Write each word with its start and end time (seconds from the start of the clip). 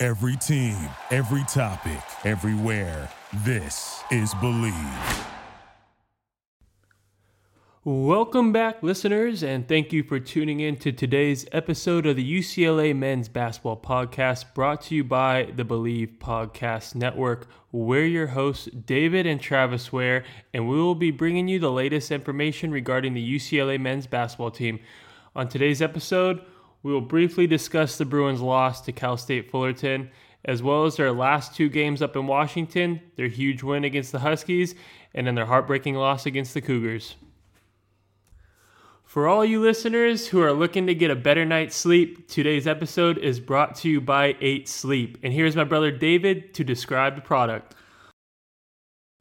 Every 0.00 0.36
team, 0.36 0.76
every 1.10 1.42
topic, 1.48 2.00
everywhere. 2.24 3.10
This 3.44 4.00
is 4.12 4.32
Believe. 4.34 5.26
Welcome 7.82 8.52
back, 8.52 8.80
listeners, 8.80 9.42
and 9.42 9.66
thank 9.66 9.92
you 9.92 10.04
for 10.04 10.20
tuning 10.20 10.60
in 10.60 10.76
to 10.76 10.92
today's 10.92 11.46
episode 11.50 12.06
of 12.06 12.14
the 12.14 12.38
UCLA 12.38 12.94
Men's 12.94 13.28
Basketball 13.28 13.76
Podcast 13.76 14.54
brought 14.54 14.82
to 14.82 14.94
you 14.94 15.02
by 15.02 15.50
the 15.56 15.64
Believe 15.64 16.12
Podcast 16.20 16.94
Network. 16.94 17.48
We're 17.72 18.06
your 18.06 18.28
hosts, 18.28 18.66
David 18.66 19.26
and 19.26 19.40
Travis 19.40 19.92
Ware, 19.92 20.22
and 20.54 20.68
we 20.68 20.76
will 20.76 20.94
be 20.94 21.10
bringing 21.10 21.48
you 21.48 21.58
the 21.58 21.72
latest 21.72 22.12
information 22.12 22.70
regarding 22.70 23.14
the 23.14 23.34
UCLA 23.36 23.80
men's 23.80 24.06
basketball 24.06 24.52
team. 24.52 24.78
On 25.34 25.48
today's 25.48 25.82
episode, 25.82 26.40
we 26.82 26.92
will 26.92 27.00
briefly 27.00 27.46
discuss 27.46 27.98
the 27.98 28.04
Bruins' 28.04 28.40
loss 28.40 28.80
to 28.82 28.92
Cal 28.92 29.16
State 29.16 29.50
Fullerton, 29.50 30.10
as 30.44 30.62
well 30.62 30.84
as 30.84 30.96
their 30.96 31.12
last 31.12 31.54
two 31.54 31.68
games 31.68 32.00
up 32.00 32.16
in 32.16 32.26
Washington, 32.26 33.00
their 33.16 33.28
huge 33.28 33.62
win 33.62 33.84
against 33.84 34.12
the 34.12 34.20
Huskies, 34.20 34.74
and 35.14 35.26
then 35.26 35.34
their 35.34 35.46
heartbreaking 35.46 35.94
loss 35.94 36.26
against 36.26 36.54
the 36.54 36.60
Cougars. 36.60 37.16
For 39.04 39.26
all 39.26 39.42
you 39.44 39.60
listeners 39.60 40.28
who 40.28 40.42
are 40.42 40.52
looking 40.52 40.86
to 40.86 40.94
get 40.94 41.10
a 41.10 41.16
better 41.16 41.46
night's 41.46 41.74
sleep, 41.74 42.28
today's 42.28 42.66
episode 42.66 43.16
is 43.16 43.40
brought 43.40 43.74
to 43.76 43.88
you 43.88 44.02
by 44.02 44.36
8 44.40 44.68
Sleep. 44.68 45.16
And 45.22 45.32
here's 45.32 45.56
my 45.56 45.64
brother 45.64 45.90
David 45.90 46.52
to 46.52 46.62
describe 46.62 47.16
the 47.16 47.22
product. 47.22 47.74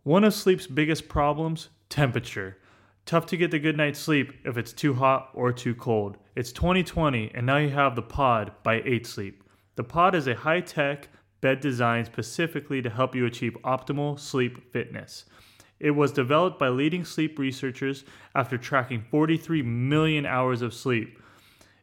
One 0.03 0.25
of 0.25 0.33
sleep's 0.33 0.67
biggest 0.67 1.07
problems 1.07 1.69
temperature. 1.89 2.57
Tough 3.05 3.25
to 3.27 3.37
get 3.37 3.49
the 3.49 3.59
good 3.59 3.77
night's 3.77 3.99
sleep 3.99 4.33
if 4.43 4.57
it's 4.57 4.73
too 4.73 4.93
hot 4.93 5.29
or 5.33 5.53
too 5.53 5.73
cold. 5.73 6.17
It's 6.37 6.51
2020, 6.51 7.31
and 7.33 7.47
now 7.47 7.57
you 7.57 7.69
have 7.69 7.95
the 7.95 8.03
Pod 8.03 8.51
by 8.61 8.83
8 8.85 9.07
Sleep. 9.07 9.43
The 9.75 9.83
Pod 9.83 10.13
is 10.13 10.27
a 10.27 10.35
high 10.35 10.61
tech 10.61 11.09
bed 11.41 11.61
designed 11.61 12.05
specifically 12.05 12.79
to 12.83 12.91
help 12.91 13.15
you 13.15 13.25
achieve 13.25 13.57
optimal 13.63 14.19
sleep 14.19 14.71
fitness. 14.71 15.25
It 15.79 15.89
was 15.89 16.11
developed 16.11 16.59
by 16.59 16.69
leading 16.69 17.05
sleep 17.05 17.39
researchers 17.39 18.03
after 18.35 18.55
tracking 18.55 19.01
43 19.01 19.63
million 19.63 20.27
hours 20.27 20.61
of 20.61 20.75
sleep. 20.75 21.19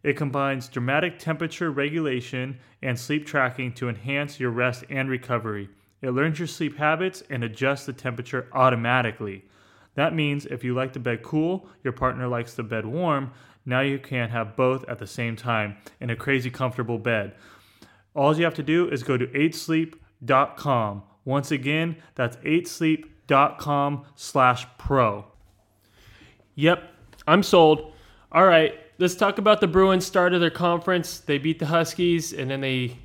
It 0.05 0.17
combines 0.17 0.69
dramatic 0.69 1.19
temperature 1.19 1.73
regulation 1.73 2.61
and 2.81 2.97
sleep 2.97 3.27
tracking 3.27 3.73
to 3.73 3.89
enhance 3.89 4.39
your 4.39 4.53
rest 4.53 4.85
and 4.89 5.11
recovery. 5.11 5.69
It 6.01 6.11
learns 6.11 6.39
your 6.39 6.47
sleep 6.47 6.77
habits 6.77 7.25
and 7.29 7.43
adjusts 7.43 7.87
the 7.87 7.93
temperature 7.93 8.47
automatically. 8.53 9.47
That 9.97 10.15
means 10.15 10.47
if 10.47 10.63
you 10.63 10.75
like 10.75 10.93
the 10.93 11.01
bed 11.01 11.23
cool, 11.23 11.69
your 11.83 11.93
partner 11.93 12.29
likes 12.29 12.55
the 12.55 12.63
bed 12.63 12.85
warm, 12.85 13.33
now 13.67 13.81
you 13.81 13.99
can 13.99 14.29
have 14.31 14.57
both 14.57 14.85
at 14.89 14.99
the 14.99 15.07
same 15.07 15.37
time 15.37 15.77
in 16.01 16.11
a 16.11 16.17
crazy 16.17 16.51
comfortable 16.51 16.99
bed. 16.99 17.35
All 18.15 18.37
you 18.37 18.45
have 18.45 18.55
to 18.55 18.63
do 18.63 18.89
is 18.89 19.03
go 19.03 19.17
to 19.17 19.27
8sleep.com. 19.27 21.03
Once 21.25 21.51
again, 21.51 21.97
that's 22.15 22.37
8sleep.com 22.39 24.05
slash 24.15 24.67
pro. 24.79 25.25
Yep, 26.55 26.83
I'm 27.27 27.43
sold. 27.43 27.93
All 28.31 28.47
right, 28.47 28.79
let's 28.99 29.15
talk 29.15 29.39
about 29.39 29.61
the 29.61 29.67
Bruins 29.67 30.05
start 30.05 30.35
of 30.35 30.41
their 30.41 30.51
conference. 30.51 31.19
They 31.19 31.39
beat 31.39 31.59
the 31.59 31.67
Huskies, 31.67 32.33
and 32.33 32.51
then 32.51 32.61
they 32.61 32.99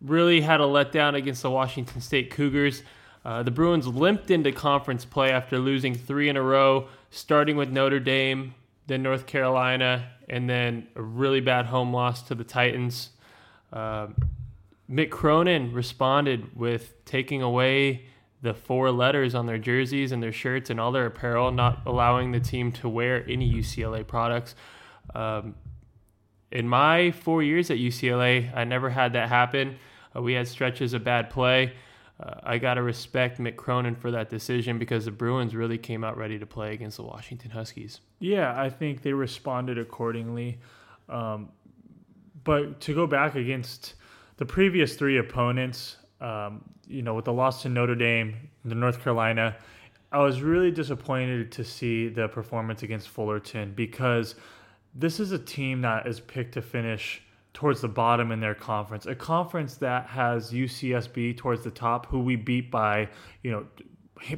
really 0.00 0.40
had 0.40 0.60
a 0.60 0.64
letdown 0.64 1.14
against 1.14 1.42
the 1.42 1.50
Washington 1.50 2.00
State 2.00 2.30
Cougars. 2.30 2.82
Uh, 3.24 3.42
the 3.42 3.50
Bruins 3.50 3.86
limped 3.86 4.30
into 4.30 4.52
conference 4.52 5.04
play 5.04 5.30
after 5.30 5.58
losing 5.58 5.94
three 5.94 6.28
in 6.28 6.36
a 6.36 6.42
row, 6.42 6.88
starting 7.10 7.56
with 7.56 7.70
Notre 7.70 7.98
Dame, 7.98 8.54
then 8.86 9.02
North 9.02 9.26
Carolina, 9.26 10.10
and 10.28 10.48
then 10.48 10.88
a 10.94 11.02
really 11.02 11.40
bad 11.40 11.66
home 11.66 11.92
loss 11.92 12.22
to 12.22 12.34
the 12.34 12.44
Titans. 12.44 13.10
Uh, 13.72 14.08
Mick 14.90 15.10
Cronin 15.10 15.72
responded 15.72 16.56
with 16.56 17.04
taking 17.04 17.42
away 17.42 18.06
the 18.42 18.54
four 18.54 18.90
letters 18.90 19.34
on 19.34 19.46
their 19.46 19.58
jerseys 19.58 20.12
and 20.12 20.22
their 20.22 20.32
shirts 20.32 20.70
and 20.70 20.78
all 20.78 20.92
their 20.92 21.06
apparel, 21.06 21.50
not 21.50 21.82
allowing 21.86 22.32
the 22.32 22.40
team 22.40 22.70
to 22.70 22.88
wear 22.88 23.24
any 23.28 23.52
UCLA 23.52 24.06
products. 24.06 24.54
Um, 25.14 25.54
in 26.52 26.68
my 26.68 27.10
four 27.10 27.42
years 27.42 27.70
at 27.70 27.78
UCLA, 27.78 28.54
I 28.54 28.64
never 28.64 28.90
had 28.90 29.14
that 29.14 29.28
happen. 29.28 29.78
Uh, 30.14 30.22
we 30.22 30.34
had 30.34 30.46
stretches 30.46 30.94
of 30.94 31.02
bad 31.02 31.30
play. 31.30 31.72
Uh, 32.18 32.40
I 32.42 32.58
got 32.58 32.74
to 32.74 32.82
respect 32.82 33.38
Mick 33.38 33.56
Cronin 33.56 33.94
for 33.94 34.10
that 34.10 34.30
decision 34.30 34.78
because 34.78 35.04
the 35.04 35.10
Bruins 35.10 35.54
really 35.54 35.76
came 35.76 36.02
out 36.02 36.16
ready 36.16 36.38
to 36.38 36.46
play 36.46 36.72
against 36.72 36.96
the 36.96 37.02
Washington 37.02 37.50
Huskies. 37.50 38.00
Yeah, 38.20 38.58
I 38.58 38.70
think 38.70 39.02
they 39.02 39.12
responded 39.12 39.78
accordingly. 39.78 40.58
Um, 41.08 41.50
but 42.44 42.80
to 42.82 42.94
go 42.94 43.06
back 43.06 43.34
against 43.34 43.94
the 44.38 44.46
previous 44.46 44.96
three 44.96 45.18
opponents, 45.18 45.96
um, 46.20 46.64
you 46.86 47.02
know, 47.02 47.14
with 47.14 47.26
the 47.26 47.32
loss 47.32 47.62
to 47.62 47.68
Notre 47.68 47.94
Dame, 47.94 48.36
the 48.64 48.74
North 48.74 49.02
Carolina, 49.02 49.56
I 50.10 50.18
was 50.18 50.40
really 50.40 50.70
disappointed 50.70 51.52
to 51.52 51.64
see 51.64 52.08
the 52.08 52.28
performance 52.28 52.82
against 52.82 53.08
Fullerton 53.08 53.72
because 53.74 54.36
this 54.94 55.20
is 55.20 55.32
a 55.32 55.38
team 55.38 55.82
that 55.82 56.06
is 56.06 56.20
picked 56.20 56.54
to 56.54 56.62
finish 56.62 57.20
towards 57.56 57.80
the 57.80 57.88
bottom 57.88 58.30
in 58.32 58.40
their 58.40 58.54
conference, 58.54 59.06
a 59.06 59.14
conference 59.14 59.76
that 59.76 60.06
has 60.06 60.52
UCSB 60.52 61.38
towards 61.38 61.64
the 61.64 61.70
top, 61.70 62.04
who 62.06 62.20
we 62.20 62.36
beat 62.36 62.70
by, 62.70 63.08
you 63.42 63.50
know, 63.50 63.66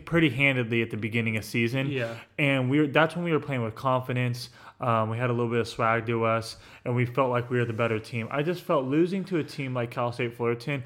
pretty 0.05 0.31
handedly 0.31 0.83
at 0.83 0.91
the 0.91 0.97
beginning 0.97 1.37
of 1.37 1.45
season. 1.45 1.91
Yeah. 1.91 2.15
And 2.39 2.71
we 2.71 2.81
were, 2.81 2.87
that's 2.87 3.17
when 3.17 3.25
we 3.25 3.33
were 3.33 3.41
playing 3.41 3.65
with 3.65 3.75
confidence. 3.75 4.51
Um, 4.81 5.11
we 5.11 5.19
had 5.19 5.31
a 5.31 5.33
little 5.33 5.51
bit 5.51 5.59
of 5.59 5.67
swag 5.67 6.07
to 6.07 6.25
us, 6.25 6.59
and 6.85 6.95
we 6.95 7.07
felt 7.07 7.31
like 7.31 7.51
we 7.51 7.59
were 7.59 7.65
the 7.65 7.73
better 7.73 7.99
team. 7.99 8.29
I 8.31 8.45
just 8.45 8.63
felt 8.63 8.85
losing 8.85 9.25
to 9.25 9.39
a 9.39 9.45
team 9.45 9.75
like 9.75 9.91
Cal 9.91 10.13
State 10.13 10.37
Fullerton 10.37 10.85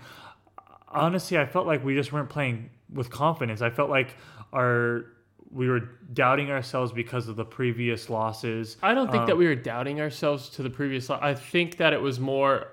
honestly, 0.92 1.38
I 1.38 1.46
felt 1.46 1.66
like 1.66 1.84
we 1.84 1.94
just 1.94 2.12
weren't 2.12 2.28
playing 2.28 2.70
with 2.92 3.10
confidence. 3.10 3.62
I 3.62 3.70
felt 3.70 3.90
like 3.90 4.16
our 4.52 5.06
we 5.50 5.68
were 5.68 5.80
doubting 6.12 6.50
ourselves 6.50 6.92
because 6.92 7.28
of 7.28 7.36
the 7.36 7.44
previous 7.44 8.10
losses. 8.10 8.76
I 8.82 8.94
don't 8.94 9.10
think 9.10 9.22
um, 9.22 9.26
that 9.26 9.36
we 9.36 9.46
were 9.46 9.54
doubting 9.54 10.00
ourselves 10.00 10.48
to 10.50 10.62
the 10.62 10.70
previous. 10.70 11.08
Lo- 11.08 11.18
I 11.20 11.34
think 11.34 11.76
that 11.78 11.92
it 11.92 12.00
was 12.00 12.20
more 12.20 12.68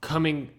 coming 0.00 0.50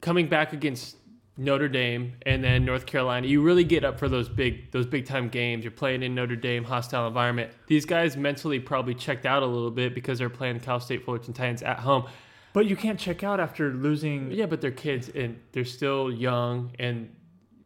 coming 0.00 0.28
back 0.28 0.52
against 0.52 0.96
Notre 1.36 1.68
Dame 1.68 2.14
and 2.26 2.44
then 2.44 2.64
North 2.64 2.86
Carolina. 2.86 3.26
You 3.26 3.42
really 3.42 3.64
get 3.64 3.84
up 3.84 3.98
for 3.98 4.08
those 4.08 4.28
big 4.28 4.70
those 4.70 4.86
big 4.86 5.06
time 5.06 5.28
games. 5.28 5.64
You're 5.64 5.72
playing 5.72 6.02
in 6.02 6.14
Notre 6.14 6.36
Dame, 6.36 6.64
hostile 6.64 7.08
environment. 7.08 7.50
These 7.66 7.86
guys 7.86 8.16
mentally 8.16 8.60
probably 8.60 8.94
checked 8.94 9.26
out 9.26 9.42
a 9.42 9.46
little 9.46 9.70
bit 9.70 9.94
because 9.94 10.18
they're 10.18 10.30
playing 10.30 10.60
Cal 10.60 10.78
State 10.78 11.04
Fullerton 11.04 11.32
Titans 11.32 11.62
at 11.62 11.80
home. 11.80 12.06
But 12.52 12.66
you 12.66 12.76
can't 12.76 13.00
check 13.00 13.24
out 13.24 13.40
after 13.40 13.72
losing. 13.72 14.30
Yeah, 14.30 14.46
but 14.46 14.60
they're 14.60 14.70
kids 14.70 15.08
and 15.08 15.40
they're 15.50 15.64
still 15.64 16.12
young, 16.12 16.70
and 16.78 17.12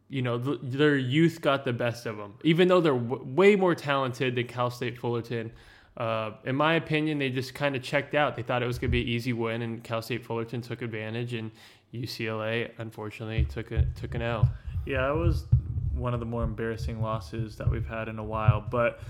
you 0.09 0.21
know 0.21 0.39
th- 0.39 0.59
their 0.61 0.97
youth 0.97 1.41
got 1.41 1.65
the 1.65 1.73
best 1.73 2.05
of 2.05 2.17
them. 2.17 2.33
Even 2.43 2.67
though 2.67 2.81
they're 2.81 2.93
w- 2.93 3.23
way 3.23 3.55
more 3.55 3.75
talented 3.75 4.35
than 4.35 4.47
Cal 4.47 4.69
State 4.69 4.97
Fullerton, 4.97 5.51
uh, 5.97 6.31
in 6.45 6.55
my 6.55 6.75
opinion, 6.75 7.19
they 7.19 7.29
just 7.29 7.53
kind 7.53 7.75
of 7.75 7.83
checked 7.83 8.15
out. 8.15 8.35
They 8.35 8.41
thought 8.41 8.63
it 8.63 8.67
was 8.67 8.79
going 8.79 8.89
to 8.89 8.91
be 8.91 9.01
an 9.01 9.07
easy 9.07 9.33
win, 9.33 9.61
and 9.61 9.83
Cal 9.83 10.01
State 10.01 10.25
Fullerton 10.25 10.61
took 10.61 10.81
advantage, 10.81 11.33
and 11.33 11.51
UCLA 11.93 12.71
unfortunately 12.77 13.45
took 13.45 13.71
a 13.71 13.85
took 13.95 14.15
an 14.15 14.21
L. 14.21 14.49
Yeah, 14.85 15.11
it 15.11 15.15
was 15.15 15.45
one 15.93 16.13
of 16.13 16.19
the 16.19 16.25
more 16.25 16.43
embarrassing 16.43 17.01
losses 17.01 17.57
that 17.57 17.69
we've 17.69 17.87
had 17.87 18.07
in 18.07 18.19
a 18.19 18.23
while. 18.23 18.61
But 18.61 19.01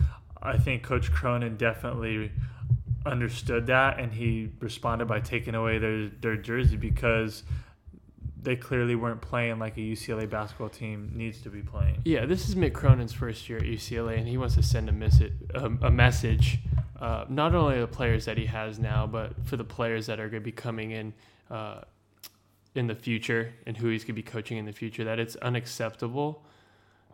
I 0.41 0.57
think 0.57 0.83
Coach 0.83 1.11
Cronin 1.11 1.57
definitely 1.57 2.31
understood 3.05 3.65
that 3.67 3.97
and 3.97 4.11
he 4.11 4.49
responded 4.59 5.07
by 5.07 5.19
taking 5.19 5.55
away 5.55 5.77
their 5.77 6.09
their 6.21 6.35
jersey 6.35 6.75
because 6.75 7.43
they 8.41 8.55
clearly 8.55 8.95
weren't 8.95 9.21
playing 9.21 9.59
like 9.59 9.77
a 9.77 9.81
UCLA 9.81 10.29
basketball 10.29 10.69
team 10.69 11.11
needs 11.13 11.41
to 11.41 11.49
be 11.49 11.61
playing. 11.61 12.01
Yeah, 12.05 12.25
this 12.25 12.47
is 12.47 12.55
Mick 12.55 12.73
Cronin's 12.73 13.13
first 13.13 13.49
year 13.49 13.59
at 13.59 13.65
UCLA, 13.65 14.17
and 14.17 14.27
he 14.27 14.37
wants 14.37 14.55
to 14.55 14.63
send 14.63 14.87
a, 14.87 14.91
message, 14.91 15.33
um, 15.55 15.79
a 15.81 15.91
message, 15.91 16.59
uh, 16.99 17.25
not 17.29 17.53
only 17.53 17.79
the 17.79 17.87
players 17.87 18.25
that 18.25 18.37
he 18.37 18.45
has 18.45 18.79
now, 18.79 19.05
but 19.05 19.45
for 19.45 19.57
the 19.57 19.63
players 19.63 20.05
that 20.07 20.19
are 20.19 20.29
going 20.29 20.41
to 20.41 20.45
be 20.45 20.51
coming 20.51 20.91
in 20.91 21.13
uh, 21.49 21.81
in 22.75 22.87
the 22.87 22.95
future 22.95 23.53
and 23.65 23.75
who 23.75 23.89
he's 23.89 24.03
going 24.03 24.15
to 24.15 24.21
be 24.21 24.23
coaching 24.23 24.57
in 24.57 24.65
the 24.65 24.71
future. 24.71 25.03
That 25.03 25.19
it's 25.19 25.35
unacceptable. 25.37 26.45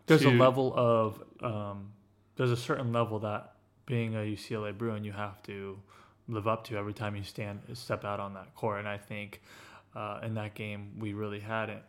There's 0.05 0.21
to, 0.21 0.29
a 0.29 0.31
level 0.31 0.73
of 0.75 1.23
um, 1.41 1.93
there's 2.35 2.51
a 2.51 2.57
certain 2.57 2.91
level 2.91 3.19
that 3.19 3.53
being 3.85 4.15
a 4.15 4.19
UCLA 4.19 4.77
Bruin, 4.77 5.03
you 5.03 5.11
have 5.13 5.41
to 5.43 5.79
live 6.27 6.47
up 6.47 6.63
to 6.65 6.77
every 6.77 6.93
time 6.93 7.15
you 7.15 7.23
stand 7.23 7.61
step 7.73 8.03
out 8.03 8.19
on 8.19 8.33
that 8.33 8.53
court. 8.55 8.79
And 8.79 8.87
I 8.87 8.97
think 8.97 9.41
uh, 9.95 10.19
in 10.23 10.33
that 10.35 10.55
game, 10.55 10.91
we 10.99 11.13
really 11.13 11.39
hadn't. 11.39 11.81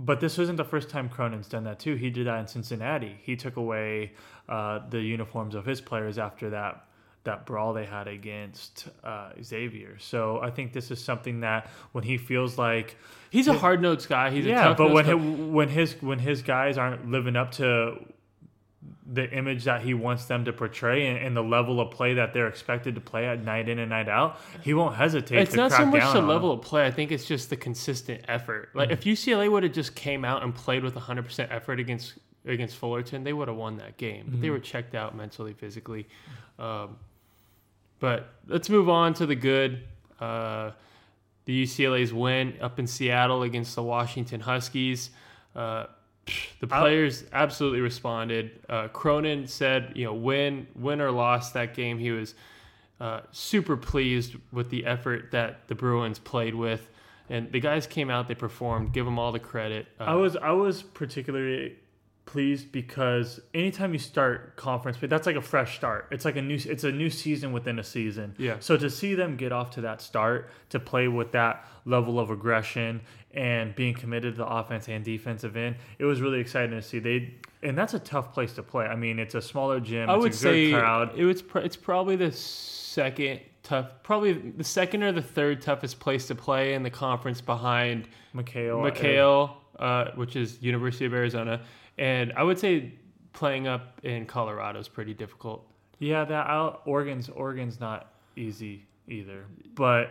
But 0.00 0.20
this 0.20 0.38
wasn't 0.38 0.58
the 0.58 0.64
first 0.64 0.90
time 0.90 1.08
Cronin's 1.08 1.48
done 1.48 1.64
that 1.64 1.80
too. 1.80 1.96
He 1.96 2.10
did 2.10 2.26
that 2.28 2.38
in 2.38 2.46
Cincinnati. 2.46 3.18
He 3.22 3.34
took 3.34 3.56
away 3.56 4.12
uh, 4.48 4.80
the 4.88 5.00
uniforms 5.00 5.54
of 5.54 5.66
his 5.66 5.80
players 5.80 6.18
after 6.18 6.50
that 6.50 6.84
that 7.24 7.44
brawl 7.44 7.74
they 7.74 7.84
had 7.84 8.08
against 8.08 8.88
uh, 9.04 9.30
Xavier. 9.42 9.98
So 9.98 10.40
I 10.40 10.50
think 10.50 10.72
this 10.72 10.90
is 10.90 11.02
something 11.02 11.40
that 11.40 11.68
when 11.92 12.04
he 12.04 12.16
feels 12.16 12.56
like 12.56 12.96
He's 13.30 13.48
a 13.48 13.52
hard 13.52 13.82
nosed 13.82 14.08
guy. 14.08 14.30
He's 14.30 14.46
a 14.46 14.50
yeah, 14.50 14.64
tough 14.68 14.78
but 14.78 14.92
when 14.92 15.04
guy. 15.04 15.10
he, 15.10 15.16
when 15.16 15.68
his 15.68 16.00
when 16.00 16.18
his 16.18 16.42
guys 16.42 16.78
aren't 16.78 17.10
living 17.10 17.36
up 17.36 17.52
to 17.52 17.98
the 19.06 19.30
image 19.30 19.64
that 19.64 19.82
he 19.82 19.94
wants 19.94 20.26
them 20.26 20.44
to 20.44 20.52
portray 20.52 21.06
and, 21.06 21.18
and 21.18 21.36
the 21.36 21.42
level 21.42 21.80
of 21.80 21.90
play 21.90 22.14
that 22.14 22.32
they're 22.32 22.48
expected 22.48 22.94
to 22.94 23.00
play 23.00 23.26
at 23.26 23.42
night 23.42 23.68
in 23.68 23.78
and 23.78 23.90
night 23.90 24.08
out, 24.08 24.38
he 24.62 24.74
won't 24.74 24.94
hesitate. 24.94 25.38
it's 25.38 25.50
to 25.52 25.56
not 25.56 25.70
crack 25.70 25.80
so 25.80 25.86
much 25.86 26.12
the 26.12 26.20
level 26.20 26.50
them. 26.50 26.58
of 26.58 26.64
play. 26.64 26.86
I 26.86 26.90
think 26.90 27.12
it's 27.12 27.24
just 27.24 27.50
the 27.50 27.56
consistent 27.56 28.22
effort. 28.28 28.70
Like 28.74 28.90
if 28.90 29.04
UCLA 29.04 29.50
would 29.50 29.62
have 29.62 29.72
just 29.72 29.94
came 29.94 30.24
out 30.24 30.42
and 30.42 30.54
played 30.54 30.82
with 30.82 30.94
100% 30.94 31.48
effort 31.50 31.80
against 31.80 32.14
against 32.46 32.76
Fullerton, 32.76 33.24
they 33.24 33.32
would 33.32 33.48
have 33.48 33.56
won 33.56 33.76
that 33.76 33.96
game. 33.96 34.26
But 34.30 34.40
they 34.40 34.50
were 34.50 34.60
checked 34.60 34.94
out 34.94 35.14
mentally, 35.14 35.52
physically. 35.52 36.08
Um, 36.58 36.96
but 37.98 38.34
let's 38.46 38.70
move 38.70 38.88
on 38.88 39.14
to 39.14 39.26
the 39.26 39.34
good. 39.34 39.82
Uh, 40.20 40.72
the 41.44 41.64
UCLA's 41.64 42.12
win 42.12 42.54
up 42.60 42.78
in 42.78 42.86
Seattle 42.86 43.42
against 43.42 43.74
the 43.74 43.82
Washington 43.82 44.40
Huskies. 44.40 45.10
Uh, 45.54 45.86
the 46.60 46.66
players 46.66 47.24
absolutely 47.32 47.80
responded. 47.80 48.50
Uh, 48.68 48.88
Cronin 48.88 49.46
said, 49.46 49.92
you 49.94 50.04
know, 50.04 50.14
win, 50.14 50.66
win 50.74 51.00
or 51.00 51.10
lost 51.10 51.54
that 51.54 51.74
game, 51.74 51.98
he 51.98 52.10
was 52.10 52.34
uh, 53.00 53.20
super 53.30 53.76
pleased 53.76 54.36
with 54.52 54.70
the 54.70 54.84
effort 54.86 55.30
that 55.30 55.68
the 55.68 55.74
Bruins 55.74 56.18
played 56.18 56.54
with, 56.54 56.90
and 57.30 57.50
the 57.52 57.60
guys 57.60 57.86
came 57.86 58.10
out, 58.10 58.26
they 58.26 58.34
performed. 58.34 58.92
Give 58.92 59.04
them 59.04 59.18
all 59.18 59.32
the 59.32 59.38
credit. 59.38 59.86
Uh, 60.00 60.04
I 60.04 60.14
was 60.14 60.36
I 60.36 60.50
was 60.50 60.82
particularly 60.82 61.76
pleased 62.28 62.70
because 62.70 63.40
anytime 63.54 63.94
you 63.94 63.98
start 63.98 64.54
conference 64.56 64.98
play, 64.98 65.08
that's 65.08 65.26
like 65.26 65.36
a 65.36 65.40
fresh 65.40 65.76
start. 65.76 66.08
It's 66.10 66.26
like 66.26 66.36
a 66.36 66.42
new 66.42 66.58
it's 66.66 66.84
a 66.84 66.92
new 66.92 67.08
season 67.08 67.52
within 67.52 67.78
a 67.78 67.82
season. 67.84 68.34
Yeah. 68.36 68.56
So 68.60 68.76
to 68.76 68.90
see 68.90 69.14
them 69.14 69.36
get 69.36 69.50
off 69.50 69.70
to 69.72 69.80
that 69.80 70.02
start, 70.02 70.50
to 70.68 70.78
play 70.78 71.08
with 71.08 71.32
that 71.32 71.64
level 71.86 72.20
of 72.20 72.30
aggression 72.30 73.00
and 73.32 73.74
being 73.74 73.94
committed 73.94 74.34
to 74.34 74.38
the 74.38 74.46
offense 74.46 74.88
and 74.88 75.02
defensive 75.02 75.56
end, 75.56 75.76
it 75.98 76.04
was 76.04 76.20
really 76.20 76.38
exciting 76.38 76.72
to 76.72 76.82
see. 76.82 76.98
They 76.98 77.32
and 77.62 77.76
that's 77.76 77.94
a 77.94 77.98
tough 77.98 78.34
place 78.34 78.52
to 78.52 78.62
play. 78.62 78.84
I 78.84 78.94
mean, 78.94 79.18
it's 79.18 79.34
a 79.34 79.42
smaller 79.42 79.80
gym. 79.80 80.10
I 80.10 80.14
it's 80.14 80.20
would 80.22 80.32
a 80.32 80.34
good 80.34 80.38
say 80.38 80.70
crowd. 80.72 81.18
it 81.18 81.24
was. 81.24 81.40
Pr- 81.40 81.60
it's 81.60 81.76
probably 81.76 82.16
the 82.16 82.30
second 82.32 83.40
tough, 83.62 83.86
probably 84.02 84.34
the 84.34 84.64
second 84.64 85.02
or 85.02 85.12
the 85.12 85.22
third 85.22 85.62
toughest 85.62 85.98
place 85.98 86.26
to 86.26 86.34
play 86.34 86.74
in 86.74 86.82
the 86.82 86.90
conference 86.90 87.40
behind 87.40 88.06
McKale. 88.34 88.92
McKale, 88.92 89.52
uh, 89.78 90.06
which 90.14 90.36
is 90.36 90.60
University 90.62 91.04
of 91.04 91.14
Arizona, 91.14 91.62
and 91.98 92.32
I 92.36 92.42
would 92.42 92.58
say 92.58 92.92
playing 93.32 93.66
up 93.66 94.00
in 94.02 94.26
Colorado 94.26 94.78
is 94.78 94.88
pretty 94.88 95.14
difficult. 95.14 95.66
Yeah, 95.98 96.24
that 96.24 96.46
I'll, 96.46 96.80
Oregon's 96.84 97.28
Oregon's 97.28 97.80
not 97.80 98.12
easy 98.36 98.86
either, 99.08 99.44
but 99.74 100.10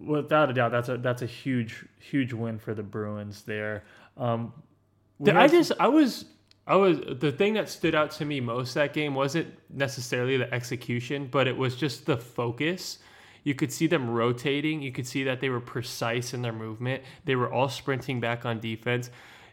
without 0.00 0.50
a 0.50 0.52
doubt, 0.52 0.72
that's 0.72 0.88
a 0.88 0.96
that's 0.98 1.22
a 1.22 1.26
huge 1.26 1.84
huge 1.98 2.32
win 2.32 2.58
for 2.58 2.74
the 2.74 2.82
Bruins 2.82 3.42
there. 3.42 3.84
Um, 4.16 4.52
I 5.26 5.48
just 5.48 5.72
I 5.78 5.88
was 5.88 6.26
I 6.66 6.76
was 6.76 6.98
the 7.20 7.32
thing 7.32 7.54
that 7.54 7.68
stood 7.68 7.94
out 7.94 8.10
to 8.12 8.24
me 8.24 8.40
most 8.40 8.74
that 8.74 8.92
game 8.92 9.14
wasn't 9.14 9.54
necessarily 9.70 10.36
the 10.36 10.52
execution, 10.52 11.28
but 11.30 11.46
it 11.46 11.56
was 11.56 11.76
just 11.76 12.06
the 12.06 12.16
focus. 12.16 12.98
You 13.46 13.54
could 13.54 13.70
see 13.70 13.86
them 13.86 14.10
rotating. 14.10 14.82
You 14.82 14.90
could 14.90 15.06
see 15.06 15.22
that 15.22 15.38
they 15.38 15.50
were 15.50 15.60
precise 15.60 16.34
in 16.34 16.42
their 16.42 16.52
movement. 16.52 17.04
They 17.26 17.36
were 17.36 17.48
all 17.48 17.68
sprinting 17.68 18.18
back 18.18 18.44
on 18.44 18.58
defense. 18.58 19.08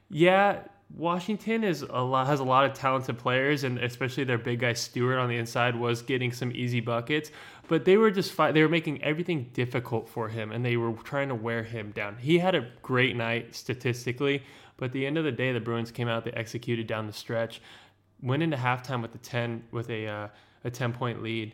Yeah, 0.09 0.61
Washington 0.97 1.63
is 1.63 1.83
a 1.83 2.01
lot 2.01 2.25
has 2.25 2.39
a 2.39 2.43
lot 2.43 2.65
of 2.65 2.73
talented 2.73 3.19
players, 3.19 3.63
and 3.63 3.77
especially 3.77 4.23
their 4.23 4.39
big 4.39 4.61
guy 4.61 4.73
Stewart 4.73 5.19
on 5.19 5.29
the 5.29 5.37
inside 5.37 5.75
was 5.75 6.01
getting 6.01 6.31
some 6.31 6.51
easy 6.55 6.79
buckets. 6.79 7.29
But 7.67 7.85
they 7.85 7.97
were 7.97 8.09
just 8.09 8.31
fi- 8.31 8.51
they 8.51 8.63
were 8.63 8.67
making 8.67 9.03
everything 9.03 9.51
difficult 9.53 10.09
for 10.09 10.27
him, 10.27 10.51
and 10.51 10.65
they 10.65 10.75
were 10.75 10.93
trying 10.93 11.27
to 11.27 11.35
wear 11.35 11.61
him 11.61 11.91
down. 11.91 12.17
He 12.17 12.39
had 12.39 12.55
a 12.55 12.67
great 12.81 13.15
night 13.15 13.53
statistically, 13.53 14.41
but 14.77 14.85
at 14.85 14.93
the 14.93 15.05
end 15.05 15.19
of 15.19 15.23
the 15.23 15.31
day, 15.31 15.51
the 15.51 15.59
Bruins 15.59 15.91
came 15.91 16.07
out. 16.07 16.25
They 16.25 16.31
executed 16.31 16.87
down 16.87 17.05
the 17.05 17.13
stretch, 17.13 17.61
went 18.23 18.41
into 18.41 18.57
halftime 18.57 19.03
with 19.03 19.13
a 19.13 19.19
ten 19.19 19.65
with 19.69 19.91
a 19.91 20.07
uh, 20.07 20.27
a 20.63 20.71
ten 20.71 20.93
point 20.93 21.21
lead. 21.21 21.53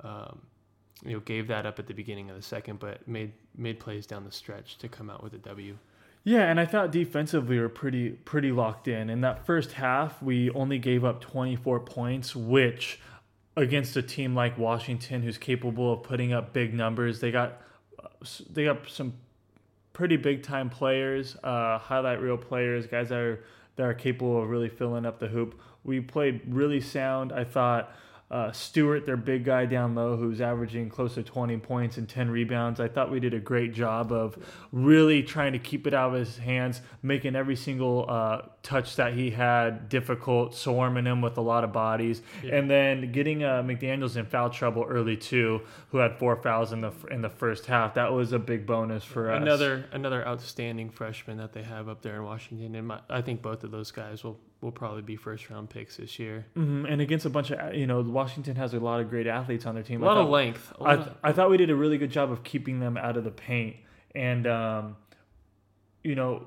Um, 0.00 0.40
you 1.04 1.12
know, 1.12 1.20
gave 1.20 1.48
that 1.48 1.66
up 1.66 1.78
at 1.78 1.86
the 1.86 1.94
beginning 1.94 2.30
of 2.30 2.36
the 2.36 2.42
second, 2.42 2.78
but 2.78 3.06
made 3.06 3.32
made 3.56 3.80
plays 3.80 4.06
down 4.06 4.24
the 4.24 4.32
stretch 4.32 4.78
to 4.78 4.88
come 4.88 5.10
out 5.10 5.22
with 5.22 5.34
a 5.34 5.38
W. 5.38 5.76
Yeah, 6.24 6.50
and 6.50 6.58
I 6.58 6.66
thought 6.66 6.90
defensively 6.90 7.56
we 7.56 7.62
were 7.62 7.68
pretty 7.68 8.10
pretty 8.10 8.50
locked 8.50 8.88
in. 8.88 9.10
In 9.10 9.20
that 9.20 9.46
first 9.46 9.72
half, 9.72 10.20
we 10.22 10.50
only 10.50 10.78
gave 10.78 11.04
up 11.04 11.20
24 11.20 11.80
points, 11.80 12.34
which 12.34 13.00
against 13.56 13.96
a 13.96 14.02
team 14.02 14.34
like 14.34 14.58
Washington, 14.58 15.22
who's 15.22 15.38
capable 15.38 15.92
of 15.92 16.02
putting 16.02 16.32
up 16.32 16.52
big 16.52 16.74
numbers, 16.74 17.20
they 17.20 17.30
got 17.30 17.60
they 18.50 18.64
got 18.64 18.88
some 18.88 19.14
pretty 19.92 20.16
big 20.16 20.42
time 20.42 20.68
players, 20.68 21.36
uh, 21.42 21.78
highlight 21.78 22.20
reel 22.20 22.36
players, 22.36 22.86
guys 22.86 23.08
that 23.08 23.18
are 23.18 23.44
that 23.76 23.84
are 23.84 23.94
capable 23.94 24.42
of 24.42 24.48
really 24.48 24.68
filling 24.68 25.06
up 25.06 25.18
the 25.18 25.28
hoop. 25.28 25.60
We 25.84 26.00
played 26.00 26.42
really 26.48 26.80
sound. 26.80 27.32
I 27.32 27.44
thought 27.44 27.94
uh, 28.28 28.50
Stewart, 28.50 29.06
their 29.06 29.16
big 29.16 29.44
guy 29.44 29.66
down 29.66 29.94
low, 29.94 30.16
who's 30.16 30.40
averaging 30.40 30.88
close 30.88 31.14
to 31.14 31.22
20 31.22 31.58
points 31.58 31.96
and 31.96 32.08
10 32.08 32.28
rebounds. 32.28 32.80
I 32.80 32.88
thought 32.88 33.10
we 33.10 33.20
did 33.20 33.34
a 33.34 33.38
great 33.38 33.72
job 33.72 34.10
of 34.10 34.36
really 34.72 35.22
trying 35.22 35.52
to 35.52 35.60
keep 35.60 35.86
it 35.86 35.94
out 35.94 36.12
of 36.12 36.18
his 36.18 36.36
hands, 36.38 36.80
making 37.02 37.36
every 37.36 37.54
single 37.54 38.04
uh, 38.08 38.42
touch 38.64 38.96
that 38.96 39.14
he 39.14 39.30
had 39.30 39.88
difficult, 39.88 40.56
swarming 40.56 41.04
him 41.06 41.22
with 41.22 41.38
a 41.38 41.40
lot 41.40 41.62
of 41.62 41.72
bodies, 41.72 42.20
and 42.42 42.68
then 42.68 43.12
getting 43.12 43.44
uh, 43.44 43.62
McDaniels 43.62 44.16
in 44.16 44.26
foul 44.26 44.50
trouble 44.50 44.84
early 44.88 45.16
too, 45.16 45.62
who 45.90 45.98
had 45.98 46.18
four 46.18 46.34
fouls 46.34 46.72
in 46.72 46.80
the 46.80 46.92
in 47.12 47.22
the 47.22 47.30
first 47.30 47.66
half. 47.66 47.94
That 47.94 48.12
was 48.12 48.32
a 48.32 48.40
big 48.40 48.66
bonus 48.66 49.04
for 49.04 49.30
us. 49.30 49.40
Another 49.40 49.84
another 49.92 50.26
outstanding 50.26 50.90
freshman 50.90 51.36
that 51.36 51.52
they 51.52 51.62
have 51.62 51.88
up 51.88 52.02
there 52.02 52.16
in 52.16 52.24
Washington, 52.24 52.74
and 52.74 52.88
my, 52.88 53.00
I 53.08 53.22
think 53.22 53.40
both 53.40 53.62
of 53.62 53.70
those 53.70 53.92
guys 53.92 54.24
will 54.24 54.40
will 54.60 54.72
probably 54.72 55.02
be 55.02 55.16
first 55.16 55.48
round 55.50 55.68
picks 55.70 55.96
this 55.98 56.18
year. 56.18 56.46
Mhm, 56.56 56.90
and 56.90 57.00
against 57.00 57.26
a 57.26 57.30
bunch 57.30 57.50
of 57.50 57.74
you 57.74 57.86
know 57.86 58.00
Washington 58.00 58.56
has 58.56 58.72
a 58.74 58.80
lot 58.80 59.00
of 59.00 59.10
great 59.10 59.26
athletes 59.26 59.66
on 59.66 59.74
their 59.74 59.84
team. 59.84 60.02
A 60.02 60.06
lot 60.06 60.16
of 60.16 60.24
thought- 60.26 60.30
length. 60.30 60.72
a 60.80 60.82
I, 60.82 60.94
lot 60.94 61.08
of- 61.08 61.16
I 61.22 61.32
thought 61.32 61.50
we 61.50 61.56
did 61.56 61.70
a 61.70 61.76
really 61.76 61.98
good 61.98 62.10
job 62.10 62.30
of 62.32 62.42
keeping 62.42 62.80
them 62.80 62.96
out 62.96 63.16
of 63.16 63.24
the 63.24 63.30
paint, 63.30 63.76
and 64.14 64.46
um, 64.46 64.96
you 66.02 66.14
know, 66.14 66.46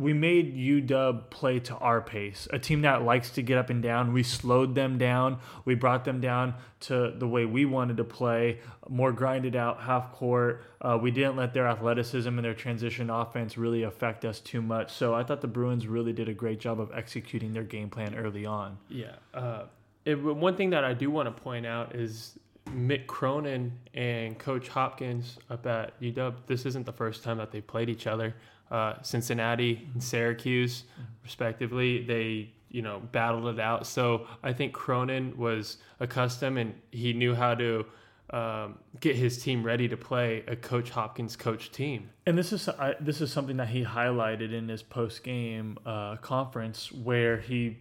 we 0.00 0.12
made 0.14 0.56
UW 0.56 1.28
play 1.30 1.60
to 1.60 1.76
our 1.76 2.00
pace. 2.00 2.48
A 2.50 2.58
team 2.58 2.82
that 2.82 3.02
likes 3.02 3.30
to 3.30 3.42
get 3.42 3.58
up 3.58 3.70
and 3.70 3.82
down. 3.82 4.12
We 4.12 4.22
slowed 4.22 4.74
them 4.74 4.98
down. 4.98 5.38
We 5.64 5.74
brought 5.74 6.04
them 6.04 6.20
down 6.20 6.54
to 6.80 7.12
the 7.16 7.28
way 7.28 7.44
we 7.44 7.66
wanted 7.66 7.98
to 7.98 8.04
play, 8.04 8.60
more 8.88 9.12
grinded 9.12 9.54
out, 9.54 9.82
half 9.82 10.12
court. 10.12 10.64
Uh, 10.80 10.98
we 11.00 11.10
didn't 11.10 11.36
let 11.36 11.52
their 11.52 11.66
athleticism 11.66 12.28
and 12.28 12.44
their 12.44 12.54
transition 12.54 13.10
offense 13.10 13.58
really 13.58 13.82
affect 13.82 14.24
us 14.24 14.40
too 14.40 14.62
much. 14.62 14.92
So 14.92 15.14
I 15.14 15.22
thought 15.22 15.42
the 15.42 15.48
Bruins 15.48 15.86
really 15.86 16.12
did 16.12 16.28
a 16.28 16.34
great 16.34 16.58
job 16.58 16.80
of 16.80 16.90
executing 16.92 17.52
their 17.52 17.64
game 17.64 17.90
plan 17.90 18.14
early 18.14 18.46
on. 18.46 18.78
Yeah. 18.88 19.16
Uh, 19.34 19.64
it, 20.06 20.14
one 20.14 20.56
thing 20.56 20.70
that 20.70 20.84
I 20.84 20.94
do 20.94 21.10
want 21.10 21.34
to 21.34 21.42
point 21.42 21.66
out 21.66 21.94
is 21.94 22.38
Mick 22.66 23.06
Cronin 23.06 23.72
and 23.94 24.38
Coach 24.38 24.68
Hopkins 24.68 25.38
up 25.50 25.66
at 25.66 26.00
UW. 26.00 26.34
This 26.46 26.64
isn't 26.66 26.86
the 26.86 26.92
first 26.92 27.22
time 27.22 27.38
that 27.38 27.52
they 27.52 27.60
played 27.60 27.88
each 27.88 28.06
other. 28.06 28.34
Uh, 28.70 28.94
Cincinnati 29.02 29.88
and 29.92 30.02
Syracuse, 30.02 30.84
respectively, 31.24 32.04
they 32.04 32.52
you 32.70 32.82
know 32.82 33.00
battled 33.12 33.46
it 33.46 33.60
out. 33.60 33.86
So 33.86 34.26
I 34.42 34.52
think 34.52 34.72
Cronin 34.72 35.36
was 35.36 35.78
accustomed 35.98 36.58
and 36.58 36.74
he 36.90 37.12
knew 37.12 37.34
how 37.34 37.54
to 37.56 37.84
um, 38.30 38.78
get 39.00 39.16
his 39.16 39.42
team 39.42 39.64
ready 39.64 39.88
to 39.88 39.96
play 39.96 40.44
a 40.46 40.54
Coach 40.54 40.90
Hopkins 40.90 41.34
coach 41.34 41.72
team. 41.72 42.10
And 42.26 42.38
this 42.38 42.52
is 42.52 42.68
I, 42.68 42.94
this 43.00 43.20
is 43.20 43.32
something 43.32 43.56
that 43.56 43.68
he 43.68 43.84
highlighted 43.84 44.52
in 44.52 44.68
his 44.68 44.82
post 44.82 45.24
game 45.24 45.76
uh, 45.84 46.16
conference 46.16 46.92
where 46.92 47.38
he 47.38 47.78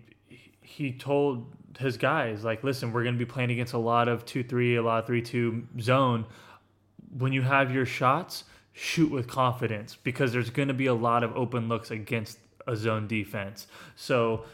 he 0.61 0.91
told 0.91 1.53
his 1.77 1.97
guys 1.97 2.43
like, 2.43 2.63
listen, 2.63 2.91
we're 2.91 3.03
going 3.03 3.15
to 3.15 3.19
be 3.19 3.29
playing 3.29 3.51
against 3.51 3.73
a 3.73 3.77
lot 3.77 4.07
of 4.07 4.25
two 4.25 4.43
three, 4.43 4.75
a 4.75 4.81
lot 4.81 4.99
of 4.99 5.05
three 5.05 5.21
two 5.21 5.67
zone. 5.79 6.25
When 7.15 7.31
you 7.31 7.43
have 7.43 7.71
your 7.71 7.85
shots, 7.85 8.43
shoot 8.79 9.11
with 9.11 9.27
confidence 9.27 9.97
because 10.03 10.31
there's 10.31 10.49
going 10.49 10.69
to 10.69 10.73
be 10.73 10.85
a 10.85 10.93
lot 10.93 11.23
of 11.23 11.35
open 11.35 11.67
looks 11.67 11.91
against 11.91 12.37
a 12.67 12.75
zone 12.75 13.07
defense. 13.07 13.67
So. 13.95 14.45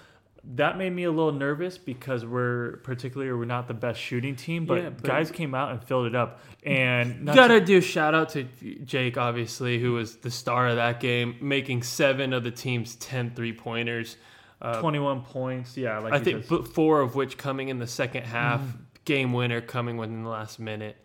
That 0.57 0.77
made 0.77 0.91
me 0.91 1.05
a 1.05 1.09
little 1.11 1.31
nervous 1.31 1.79
because 1.79 2.23
we're 2.23 2.77
particularly 2.83 3.33
we're 3.33 3.45
not 3.45 3.67
the 3.67 3.73
best 3.73 3.99
shooting 3.99 4.35
team, 4.35 4.67
but, 4.67 4.75
Yeah, 4.75 4.89
but- 4.91 5.01
guys 5.03 5.31
came 5.31 5.55
out 5.55 5.71
and 5.71 5.83
filled 5.83 6.05
it 6.05 6.13
up. 6.13 6.39
And 6.63 7.21
You 7.21 7.25
to- 7.25 7.33
gotta 7.33 7.59
do 7.59 7.79
a 7.79 7.81
shout 7.81 8.13
out 8.13 8.29
to 8.33 8.43
Jake, 8.85 9.17
obviously, 9.17 9.79
who 9.79 9.93
was 9.93 10.17
the 10.17 10.29
star 10.29 10.67
of 10.67 10.75
that 10.75 10.99
game, 10.99 11.35
making 11.41 11.81
seven 11.81 12.31
of 12.31 12.43
the 12.43 12.51
team's 12.51 12.95
10 12.97 13.31
three 13.31 13.53
pointers. 13.53 14.17
Uh, 14.61 14.79
21 14.81 15.21
points. 15.23 15.77
Yeah, 15.77 15.97
like 15.97 16.13
I 16.13 16.19
think 16.19 16.47
just- 16.47 16.73
four 16.75 17.01
of 17.01 17.15
which 17.15 17.39
coming 17.39 17.69
in 17.69 17.79
the 17.79 17.87
second 17.87 18.25
half, 18.25 18.61
Mm-hmm. 18.61 18.77
game 19.03 19.33
winner 19.33 19.61
coming 19.61 19.97
within 19.97 20.21
the 20.21 20.29
last 20.29 20.59
minute. 20.59 20.95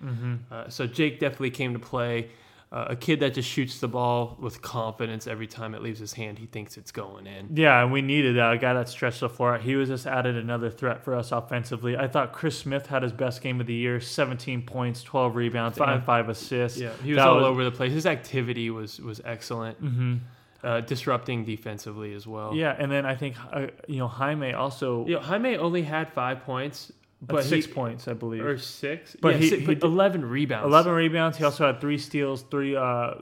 Uh, 0.50 0.68
so 0.68 0.86
Jake 0.86 1.18
definitely 1.18 1.48
came 1.52 1.72
to 1.72 1.78
play. 1.78 2.28
Uh, 2.72 2.86
a 2.90 2.96
kid 2.96 3.18
that 3.20 3.34
just 3.34 3.48
shoots 3.48 3.80
the 3.80 3.88
ball 3.88 4.36
with 4.40 4.62
confidence 4.62 5.26
every 5.26 5.48
time 5.48 5.74
it 5.74 5.82
leaves 5.82 5.98
his 5.98 6.12
hand. 6.12 6.38
He 6.38 6.46
thinks 6.46 6.76
it's 6.76 6.92
going 6.92 7.26
in. 7.26 7.48
Yeah, 7.56 7.82
and 7.82 7.90
we 7.90 8.00
needed 8.00 8.36
that. 8.36 8.52
A 8.52 8.58
guy 8.58 8.74
that 8.74 8.88
stretched 8.88 9.20
the 9.20 9.28
floor 9.28 9.54
out. 9.54 9.62
He 9.62 9.74
was 9.74 9.88
just 9.88 10.06
added 10.06 10.36
another 10.36 10.70
threat 10.70 11.02
for 11.04 11.14
us 11.16 11.32
offensively. 11.32 11.96
I 11.96 12.06
thought 12.06 12.32
Chris 12.32 12.56
Smith 12.56 12.86
had 12.86 13.02
his 13.02 13.12
best 13.12 13.42
game 13.42 13.60
of 13.60 13.66
the 13.66 13.74
year 13.74 14.00
17 14.00 14.62
points, 14.62 15.02
12 15.02 15.34
rebounds, 15.34 15.78
Five- 15.78 15.96
and 15.96 16.04
five 16.04 16.28
assists. 16.28 16.78
Yeah, 16.78 16.92
he 17.02 17.10
was 17.10 17.16
That 17.16 17.26
all 17.26 17.44
over 17.44 17.64
the 17.64 17.72
place. 17.72 17.92
His 17.92 18.06
activity 18.06 18.70
was 18.70 19.00
was 19.00 19.20
excellent, 19.24 19.78
hmm 19.78 20.16
uh, 20.62 20.80
disrupting 20.82 21.44
defensively 21.44 22.12
as 22.14 22.26
well. 22.26 22.54
Yeah, 22.54 22.76
and 22.78 22.92
then 22.92 23.06
I 23.06 23.14
think, 23.14 23.34
uh, 23.52 23.68
you 23.88 23.96
know, 23.96 24.08
Jaime 24.08 24.52
also 24.52 25.06
you 25.06 25.14
know, 25.14 25.20
Jaime 25.20 25.56
only 25.56 25.82
had 25.82 26.12
five 26.12 26.42
points, 26.42 26.92
but 27.22 27.34
but 27.36 27.44
six 27.44 27.66
he, 27.66 27.72
points, 27.72 28.08
I 28.08 28.14
believe. 28.14 28.44
or 28.44 28.56
six, 28.58 29.16
But 29.20 29.34
yeah, 29.34 29.38
he- 29.38 29.48
six, 29.50 29.60
he 29.60 29.66
but 29.66 29.74
did- 29.80 29.84
eleven 29.84 30.24
rebounds. 30.24 30.66
11 30.66 30.92
rebounds. 30.92 31.36
He 31.38 31.44
also 31.44 31.66
had 31.66 31.80
three 31.80 31.98
steals, 31.98 32.42
three 32.42 32.74
uh, 32.76 33.14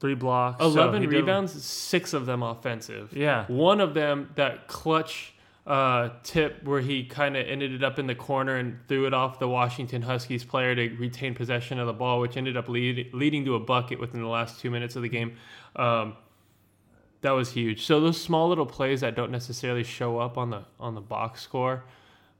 three 0.00 0.14
blocks. 0.14 0.60
so 0.60 0.66
Eleven 0.66 1.00
did- 1.02 1.10
rebounds, 1.12 1.64
six 1.64 2.12
of 2.12 2.26
them 2.26 2.42
offensive. 2.42 3.12
Yeah. 3.16 3.46
One 3.48 3.80
of 3.80 3.94
them 3.94 4.30
that 4.34 4.68
clutch 4.68 5.32
uh, 5.66 6.10
tip 6.22 6.62
where 6.64 6.80
he 6.80 7.04
kind 7.04 7.36
of 7.36 7.44
ended 7.48 7.72
it 7.72 7.82
up 7.82 7.98
in 7.98 8.06
the 8.06 8.14
corner 8.14 8.54
and 8.56 8.78
threw 8.88 9.04
it 9.06 9.12
off 9.14 9.38
the 9.40 9.48
Washington 9.48 10.02
Huskies 10.02 10.44
player 10.44 10.74
to 10.76 10.90
retain 10.96 11.34
possession 11.34 11.78
of 11.80 11.86
the 11.88 11.92
ball, 11.92 12.20
which 12.20 12.36
ended 12.36 12.56
up 12.56 12.68
lead, 12.68 13.10
leading 13.12 13.44
to 13.46 13.56
a 13.56 13.58
bucket 13.60 13.98
within 13.98 14.20
the 14.22 14.28
last 14.28 14.60
two 14.60 14.70
minutes 14.70 14.94
of 14.94 15.02
the 15.02 15.08
game. 15.08 15.36
Um, 15.74 16.14
that 17.22 17.32
was 17.32 17.50
huge. 17.50 17.84
So 17.84 17.98
those 18.00 18.20
small 18.20 18.48
little 18.48 18.66
plays 18.66 19.00
that 19.00 19.16
don't 19.16 19.32
necessarily 19.32 19.82
show 19.82 20.18
up 20.18 20.38
on 20.38 20.50
the 20.50 20.62
on 20.78 20.94
the 20.94 21.00
box 21.00 21.40
score, 21.42 21.84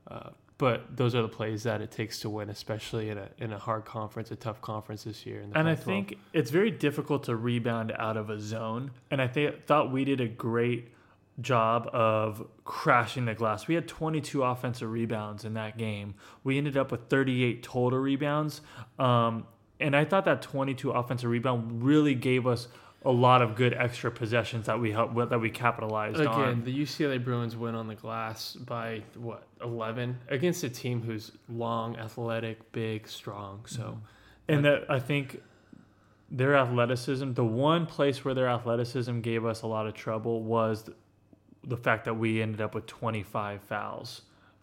uh, 0.09 0.31
but 0.59 0.97
those 0.97 1.15
are 1.15 1.23
the 1.23 1.29
plays 1.29 1.65
that 1.65 1.81
it 1.83 1.91
takes 1.91 2.21
to 2.21 2.31
win, 2.31 2.49
especially 2.49 3.11
in 3.11 3.19
a 3.19 3.29
in 3.39 3.53
a 3.53 3.59
hard 3.59 3.85
conference, 3.85 4.31
a 4.31 4.37
tough 4.37 4.61
conference 4.63 5.05
this 5.05 5.27
year. 5.27 5.41
And 5.41 5.69
I 5.69 5.75
Pac-12. 5.75 5.85
think 5.85 6.19
it's 6.33 6.51
very 6.51 6.71
difficult 6.71 7.25
to 7.25 7.37
rebound 7.37 7.93
out 7.99 8.17
of 8.17 8.31
a 8.31 8.41
zone. 8.41 8.91
And 9.11 9.21
I 9.21 9.29
think 9.29 9.67
thought 9.67 9.93
we 9.93 10.05
did 10.05 10.21
a 10.21 10.29
great 10.29 10.93
job 11.41 11.89
of 11.93 12.47
crashing 12.65 13.27
the 13.27 13.35
glass. 13.35 13.69
We 13.69 13.75
had 13.75 13.87
22 13.87 14.43
offensive 14.43 14.91
rebounds 14.91 15.45
in 15.45 15.55
that 15.55 15.77
game. 15.77 16.15
We 16.45 16.57
ended 16.57 16.79
up 16.79 16.91
with 16.91 17.09
38 17.09 17.63
total 17.63 17.99
rebounds. 17.99 18.63
Um, 18.99 19.47
and 19.79 19.95
I 19.95 20.07
thought 20.07 20.25
that 20.25 20.41
22 20.41 20.91
offensive 20.93 21.29
rebound 21.29 21.83
really 21.83 22.15
gave 22.15 22.47
us 22.47 22.69
a 23.07 23.11
lot 23.11 23.41
of 23.41 23.55
good 23.55 23.73
extra 23.73 24.11
possessions 24.11 24.67
that 24.67 24.81
we 24.81 24.91
helped 24.91 25.15
that 25.15 25.41
we 25.41 25.49
capitalized 25.49 26.17
Again, 26.17 26.29
on. 26.29 26.49
Again, 26.49 26.65
the 26.65 26.83
UCLA 26.83 27.23
Bruins 27.23 27.57
win 27.57 27.77
on 27.77 27.87
the 27.87 27.95
glass 27.95 28.55
by 28.55 29.05
what 29.15 29.47
eleven 29.63 30.19
against 30.29 30.65
a 30.65 30.69
team 30.69 31.01
who's 31.01 31.31
long, 31.49 31.97
athletic, 31.97 32.73
big, 32.73 33.09
strong. 33.09 33.65
So 33.67 33.83
mm-hmm. 33.83 33.99
And 34.49 34.65
that 34.65 34.91
I 34.91 34.99
think 34.99 35.41
their 36.31 36.57
athleticism, 36.57 37.33
the 37.33 37.45
one 37.45 37.87
place 37.87 38.25
where 38.25 38.35
their 38.35 38.49
athleticism 38.49 39.21
gave 39.21 39.45
us 39.45 39.63
a 39.63 39.67
lot 39.67 39.87
of 39.87 39.95
trouble 39.95 40.43
was 40.43 40.89
the 41.65 41.77
fact 41.77 42.05
that 42.05 42.15
we 42.15 42.43
ended 42.43 42.61
up 42.61 42.75
with 42.75 42.87
25 42.87 43.63
fouls. 43.63 44.23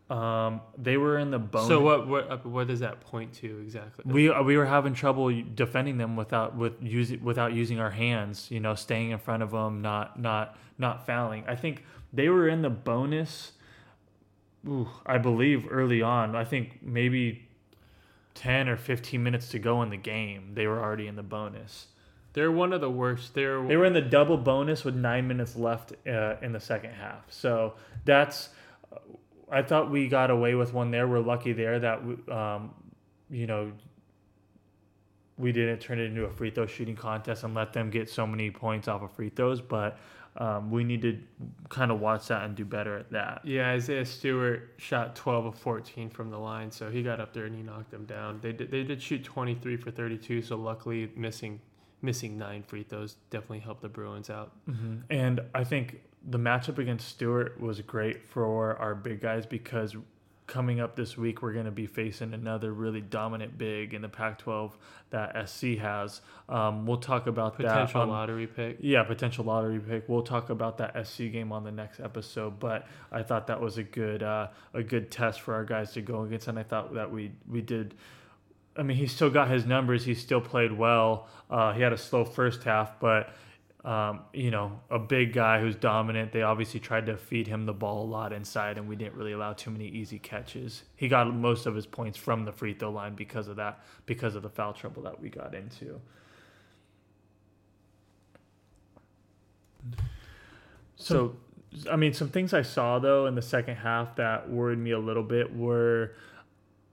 Um, 0.09 0.61
they 0.77 0.97
were 0.97 1.17
in 1.17 1.31
the 1.31 1.39
bone. 1.39 1.67
so 1.67 1.79
what 1.79 2.07
what 2.07 2.29
uh, 2.29 2.37
what 2.43 2.67
does 2.67 2.81
that 2.81 2.99
point 3.01 3.33
to 3.35 3.59
exactly? 3.59 4.03
we 4.05 4.29
uh, 4.29 4.43
we 4.43 4.57
were 4.57 4.65
having 4.65 4.93
trouble 4.93 5.31
defending 5.55 5.97
them 5.97 6.15
without 6.15 6.55
with 6.55 6.73
using 6.81 7.23
without 7.23 7.53
using 7.53 7.79
our 7.79 7.89
hands. 7.89 8.51
You 8.51 8.59
know, 8.59 8.75
staying 8.75 9.11
in 9.11 9.17
front 9.17 9.43
of 9.43 9.51
them, 9.51 9.81
not 9.81 10.19
not 10.19 10.57
not 10.77 11.05
fouling. 11.05 11.45
I 11.47 11.55
think 11.55 11.83
they 12.11 12.29
were 12.29 12.49
in 12.49 12.61
the 12.61 12.69
bonus. 12.69 13.53
Ooh, 14.67 14.89
I 15.05 15.17
believe 15.17 15.67
early 15.71 16.01
on. 16.01 16.35
I 16.35 16.43
think 16.43 16.79
maybe 16.83 17.47
ten 18.33 18.67
or 18.67 18.75
fifteen 18.75 19.23
minutes 19.23 19.49
to 19.49 19.59
go 19.59 19.81
in 19.83 19.89
the 19.89 19.97
game. 19.97 20.51
They 20.53 20.67
were 20.67 20.81
already 20.81 21.07
in 21.07 21.15
the 21.15 21.23
bonus. 21.23 21.87
They're 22.33 22.51
one 22.51 22.73
of 22.73 22.81
the 22.81 22.89
worst. 22.89 23.33
They're 23.35 23.65
They 23.65 23.77
were 23.77 23.85
in 23.85 23.93
the 23.93 24.01
double 24.01 24.37
bonus 24.37 24.83
with 24.83 24.95
nine 24.95 25.27
minutes 25.27 25.55
left 25.55 25.93
uh, 26.05 26.35
in 26.41 26.51
the 26.51 26.59
second 26.59 26.91
half. 26.91 27.23
So 27.29 27.75
that's. 28.03 28.49
I 29.53 29.61
thought 29.63 29.89
we 29.91 30.07
got 30.07 30.31
away 30.31 30.55
with 30.55 30.73
one 30.73 30.91
there. 30.91 31.07
We're 31.07 31.19
lucky 31.19 31.53
there 31.53 31.79
that 31.79 31.99
um, 32.31 32.73
you 33.29 33.47
know 33.47 33.71
we 35.37 35.51
didn't 35.51 35.79
turn 35.79 35.99
it 35.99 36.03
into 36.03 36.25
a 36.25 36.31
free 36.31 36.51
throw 36.51 36.65
shooting 36.65 36.95
contest 36.95 37.43
and 37.43 37.53
let 37.55 37.73
them 37.73 37.89
get 37.89 38.09
so 38.09 38.25
many 38.27 38.51
points 38.51 38.87
off 38.87 39.01
of 39.01 39.11
free 39.11 39.29
throws. 39.29 39.61
But 39.61 39.97
um, 40.37 40.71
we 40.71 40.83
need 40.83 41.01
to 41.03 41.19
kind 41.69 41.91
of 41.91 41.99
watch 41.99 42.27
that 42.27 42.43
and 42.43 42.55
do 42.55 42.65
better 42.65 42.97
at 42.97 43.11
that. 43.11 43.41
yeah. 43.43 43.69
Isaiah 43.71 44.05
Stewart 44.05 44.73
shot 44.77 45.15
twelve 45.15 45.45
of 45.45 45.55
fourteen 45.57 46.09
from 46.09 46.29
the 46.29 46.37
line, 46.39 46.71
so 46.71 46.89
he 46.89 47.03
got 47.03 47.19
up 47.19 47.33
there 47.33 47.45
and 47.45 47.55
he 47.55 47.61
knocked 47.63 47.91
them 47.91 48.05
down. 48.05 48.39
They 48.41 48.51
did 48.51 48.71
they 48.71 48.83
did 48.83 49.01
shoot 49.01 49.23
twenty 49.23 49.55
three 49.55 49.77
for 49.77 49.91
thirty 49.91 50.17
two. 50.17 50.41
So 50.41 50.55
luckily, 50.55 51.11
missing 51.15 51.59
missing 52.01 52.37
nine 52.37 52.63
free 52.63 52.83
throws 52.83 53.15
definitely 53.29 53.59
helped 53.59 53.81
the 53.81 53.89
Bruins 53.89 54.29
out. 54.29 54.51
hmm 54.65 54.97
And 55.09 55.39
I 55.55 55.63
think 55.63 56.01
the 56.27 56.39
matchup 56.39 56.77
against 56.77 57.07
Stewart 57.09 57.59
was 57.59 57.81
great 57.81 58.27
for 58.29 58.75
our 58.77 58.95
big 58.95 59.21
guys 59.21 59.45
because 59.45 59.95
coming 60.45 60.79
up 60.81 60.95
this 60.95 61.17
week, 61.17 61.41
we're 61.41 61.53
going 61.53 61.65
to 61.65 61.71
be 61.71 61.85
facing 61.85 62.33
another 62.33 62.73
really 62.73 62.99
dominant 63.01 63.57
big 63.57 63.93
in 63.93 64.01
the 64.01 64.09
Pac 64.09 64.37
12 64.39 64.77
that 65.09 65.49
SC 65.49 65.77
has. 65.77 66.21
Um, 66.49 66.85
we'll 66.85 66.97
talk 66.97 67.27
about 67.27 67.55
Potential 67.55 68.01
that. 68.01 68.03
on- 68.03 68.09
lottery 68.09 68.47
pick. 68.47 68.77
yeah, 68.81 69.03
potential 69.03 69.45
lottery 69.45 69.79
pick. 69.79 70.07
We'll 70.09 70.21
talk 70.21 70.49
about 70.49 70.77
that 70.79 71.07
SC 71.07 71.17
game 71.31 71.51
on 71.51 71.63
the 71.63 71.71
next 71.71 71.99
episode, 72.01 72.59
but 72.59 72.87
I 73.11 73.23
thought 73.23 73.47
that 73.47 73.59
was 73.61 73.77
a 73.77 73.83
good 73.83 74.21
uh, 74.21 74.47
a 74.73 74.83
good 74.83 75.11
test 75.11 75.41
for 75.41 75.53
our 75.53 75.63
guys 75.65 75.93
to 75.93 76.01
go 76.01 76.23
against, 76.23 76.47
and 76.49 76.59
I 76.59 76.63
thought 76.63 76.93
that 76.93 77.09
we 77.11 77.31
we 77.49 77.61
did. 77.61 77.95
I 78.75 78.81
mean, 78.83 78.97
he 78.97 79.07
still 79.07 79.29
got 79.29 79.49
his 79.49 79.65
numbers. 79.65 80.03
He 80.03 80.13
still 80.15 80.41
played 80.41 80.71
well. 80.71 81.27
Uh, 81.49 81.73
he 81.73 81.81
had 81.81 81.93
a 81.93 81.97
slow 81.97 82.25
first 82.25 82.63
half, 82.63 82.99
but 82.99 83.33
um, 83.83 84.21
you 84.33 84.49
know, 84.49 84.79
a 84.89 84.97
big 84.97 85.33
guy 85.33 85.59
who's 85.59 85.75
dominant. 85.75 86.31
They 86.31 86.41
obviously 86.41 86.79
tried 86.79 87.05
to 87.07 87.17
feed 87.17 87.47
him 87.47 87.65
the 87.65 87.73
ball 87.73 88.03
a 88.03 88.07
lot 88.07 88.31
inside, 88.31 88.77
and 88.77 88.87
we 88.87 88.95
didn't 88.95 89.15
really 89.15 89.33
allow 89.33 89.53
too 89.53 89.71
many 89.71 89.87
easy 89.87 90.19
catches. 90.19 90.83
He 90.95 91.09
got 91.09 91.33
most 91.33 91.65
of 91.65 91.75
his 91.75 91.85
points 91.85 92.17
from 92.17 92.45
the 92.45 92.51
free 92.51 92.73
throw 92.73 92.91
line 92.91 93.15
because 93.15 93.47
of 93.49 93.57
that, 93.57 93.83
because 94.05 94.35
of 94.35 94.43
the 94.43 94.49
foul 94.49 94.73
trouble 94.73 95.03
that 95.03 95.19
we 95.19 95.29
got 95.29 95.53
into. 95.53 95.99
So, 100.95 101.35
I 101.91 101.97
mean, 101.97 102.13
some 102.13 102.29
things 102.29 102.53
I 102.53 102.61
saw 102.61 102.99
though 102.99 103.25
in 103.25 103.35
the 103.35 103.41
second 103.41 103.75
half 103.75 104.15
that 104.15 104.49
worried 104.49 104.79
me 104.79 104.91
a 104.91 104.99
little 104.99 105.23
bit 105.23 105.53
were, 105.53 106.13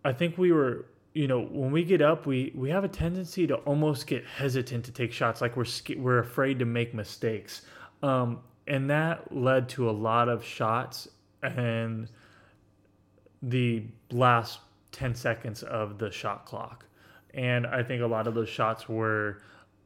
I 0.04 0.12
think 0.12 0.36
we 0.38 0.50
were, 0.50 0.86
you 1.12 1.26
know, 1.26 1.40
when 1.40 1.72
we 1.72 1.84
get 1.84 2.00
up, 2.02 2.26
we 2.26 2.52
we 2.54 2.70
have 2.70 2.84
a 2.84 2.88
tendency 2.88 3.46
to 3.46 3.56
almost 3.56 4.06
get 4.06 4.24
hesitant 4.24 4.84
to 4.84 4.92
take 4.92 5.12
shots, 5.12 5.40
like 5.40 5.56
we're 5.56 5.66
we're 5.96 6.18
afraid 6.18 6.58
to 6.60 6.64
make 6.64 6.94
mistakes, 6.94 7.62
um, 8.02 8.40
and 8.66 8.88
that 8.90 9.34
led 9.34 9.68
to 9.70 9.90
a 9.90 9.92
lot 9.92 10.28
of 10.28 10.44
shots 10.44 11.08
and 11.42 12.08
the 13.42 13.82
last 14.12 14.60
ten 14.92 15.14
seconds 15.14 15.62
of 15.64 15.98
the 15.98 16.10
shot 16.10 16.46
clock, 16.46 16.84
and 17.34 17.66
I 17.66 17.82
think 17.82 18.02
a 18.02 18.06
lot 18.06 18.26
of 18.26 18.34
those 18.34 18.48
shots 18.48 18.88
were. 18.88 19.42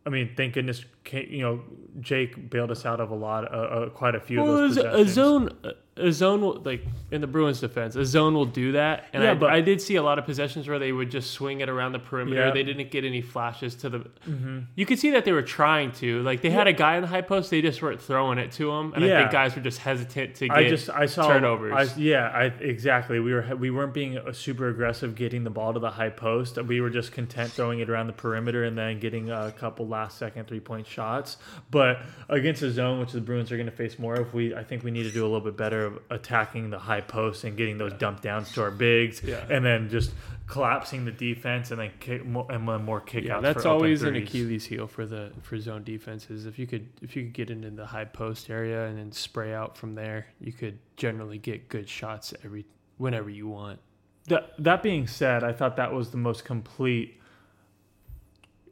I 0.06 0.10
mean, 0.10 0.34
thank 0.36 0.52
goodness, 0.52 0.84
you 1.10 1.40
know, 1.40 1.62
Jake 2.00 2.50
bailed 2.50 2.70
us 2.70 2.84
out 2.84 3.00
of 3.00 3.10
a 3.10 3.14
lot, 3.14 3.50
uh, 3.50 3.56
uh, 3.56 3.88
quite 3.88 4.14
a 4.14 4.20
few 4.20 4.42
Well, 4.42 4.58
of 4.58 4.74
those 4.74 4.76
a, 4.76 4.90
a 4.90 5.08
zone, 5.08 5.48
a 5.96 6.10
zone 6.10 6.40
will 6.40 6.60
like 6.62 6.84
in 7.10 7.20
the 7.20 7.26
Bruins' 7.26 7.60
defense, 7.60 7.94
a 7.94 8.04
zone 8.04 8.34
will 8.34 8.46
do 8.46 8.72
that. 8.72 9.06
And 9.12 9.22
Yeah, 9.22 9.32
I, 9.32 9.34
but- 9.34 9.50
I 9.50 9.60
did 9.60 9.80
see 9.80 9.96
a 9.96 10.02
lot 10.02 10.18
of 10.18 10.24
possessions 10.24 10.66
where 10.66 10.78
they 10.78 10.92
would 10.92 11.10
just 11.10 11.30
swing 11.30 11.60
it 11.60 11.68
around 11.68 11.92
the 11.92 11.98
perimeter. 11.98 12.46
Yeah. 12.46 12.50
They 12.52 12.64
didn't 12.64 12.90
get 12.90 13.04
any 13.04 13.20
flashes 13.20 13.74
to 13.76 13.88
the. 13.88 13.98
Mm-hmm. 13.98 14.60
You 14.74 14.86
could 14.86 14.98
see 14.98 15.10
that 15.10 15.24
they 15.24 15.32
were 15.32 15.42
trying 15.42 15.92
to. 15.92 16.22
Like 16.22 16.42
they 16.42 16.50
had 16.50 16.66
a 16.66 16.72
guy 16.72 16.96
in 16.96 17.02
the 17.02 17.08
high 17.08 17.20
post, 17.20 17.50
they 17.50 17.62
just 17.62 17.80
weren't 17.80 18.00
throwing 18.00 18.38
it 18.38 18.52
to 18.52 18.72
him, 18.72 18.92
and 18.94 19.04
I 19.04 19.08
think 19.08 19.30
guys 19.30 19.54
were 19.54 19.62
just 19.62 19.78
hesitant 19.78 20.34
to 20.36 20.48
get 20.48 20.56
I 20.56 20.68
just 20.68 20.90
I 20.90 21.06
saw 21.06 21.28
turnovers. 21.28 21.72
I, 21.72 22.00
yeah, 22.00 22.28
I 22.28 22.44
exactly. 22.44 23.20
We 23.20 23.32
were 23.32 23.56
we 23.56 23.70
weren't 23.70 23.94
being 23.94 24.18
uh, 24.18 24.32
super 24.32 24.68
aggressive 24.68 25.14
getting 25.14 25.44
the 25.44 25.50
ball 25.50 25.72
to 25.72 25.78
the 25.80 25.90
high 25.90 26.10
post. 26.10 26.60
We 26.62 26.80
were 26.80 26.90
just 26.90 27.12
content 27.12 27.52
throwing 27.52 27.80
it 27.80 27.88
around 27.88 28.08
the 28.08 28.12
perimeter 28.12 28.64
and 28.64 28.76
then 28.76 28.98
getting 28.98 29.30
a 29.30 29.52
couple 29.52 29.86
last 29.86 30.18
second 30.18 30.48
three 30.48 30.60
point 30.60 30.86
shots. 30.86 31.36
But 31.70 32.00
against 32.28 32.62
a 32.62 32.70
zone, 32.70 32.98
which 33.00 33.12
the 33.12 33.20
Bruins 33.20 33.52
are 33.52 33.56
going 33.56 33.66
to 33.66 33.76
face 33.76 33.98
more 33.98 34.14
of, 34.14 34.34
we 34.34 34.54
I 34.54 34.64
think 34.64 34.82
we 34.82 34.90
need 34.90 35.04
to 35.04 35.12
do 35.12 35.22
a 35.22 35.28
little 35.28 35.40
bit 35.40 35.56
better 35.56 35.83
of 35.84 35.98
attacking 36.10 36.70
the 36.70 36.78
high 36.78 37.00
post 37.00 37.44
and 37.44 37.56
getting 37.56 37.78
those 37.78 37.92
dump 37.94 38.20
downs 38.22 38.52
to 38.52 38.62
our 38.62 38.70
bigs, 38.70 39.22
Yeah. 39.22 39.44
and 39.48 39.64
then 39.64 39.88
just 39.90 40.12
collapsing 40.46 41.04
the 41.06 41.10
defense 41.12 41.70
and 41.70 41.80
then 41.80 41.90
kick 42.00 42.24
more, 42.24 42.46
and 42.50 42.68
then 42.68 42.84
more 42.84 43.00
kickouts. 43.00 43.24
yeah, 43.26 43.40
that's 43.40 43.64
always 43.64 44.02
an. 44.02 44.14
Achilles 44.16 44.66
heel 44.66 44.86
for 44.86 45.06
the 45.06 45.32
for 45.42 45.58
zone 45.58 45.84
defenses. 45.84 46.44
If 46.46 46.58
you 46.58 46.66
could 46.66 46.86
if 47.02 47.16
you 47.16 47.22
could 47.24 47.32
get 47.32 47.50
into 47.50 47.70
the 47.70 47.86
high 47.86 48.04
post 48.04 48.50
area 48.50 48.86
and 48.86 48.98
then 48.98 49.12
spray 49.12 49.54
out 49.54 49.76
from 49.76 49.94
there, 49.94 50.26
you 50.40 50.52
could 50.52 50.78
generally 50.96 51.38
get 51.38 51.68
good 51.68 51.88
shots 51.88 52.34
every 52.44 52.66
whenever 52.98 53.30
you 53.30 53.48
want. 53.48 53.80
That 54.28 54.52
that 54.58 54.82
being 54.82 55.06
said, 55.06 55.42
I 55.44 55.52
thought 55.52 55.76
that 55.76 55.92
was 55.92 56.10
the 56.10 56.16
most 56.18 56.44
complete 56.44 57.20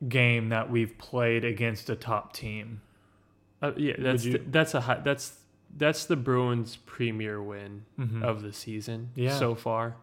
game 0.09 0.49
that 0.49 0.71
we've 0.71 0.97
played 0.99 1.45
against 1.45 1.89
a 1.89 1.97
top 1.97 2.33
team. 2.33 2.81
Uh, 3.61 3.73
yeah, 3.77 3.95
that's 3.99 4.25
you- 4.25 4.33
the, 4.33 4.39
that's 4.51 4.75
a 4.75 4.81
high, 4.81 5.01
that's 5.05 5.39
that's 5.77 6.05
the 6.05 6.17
Bruins' 6.17 6.77
premier 6.77 7.43
win 7.43 7.85
of 8.23 8.43
the 8.43 8.53
season 8.53 9.11
Mm-hmm. 9.13 9.21
Yeah. 9.23 9.39
so 9.39 9.55
far, 9.55 9.97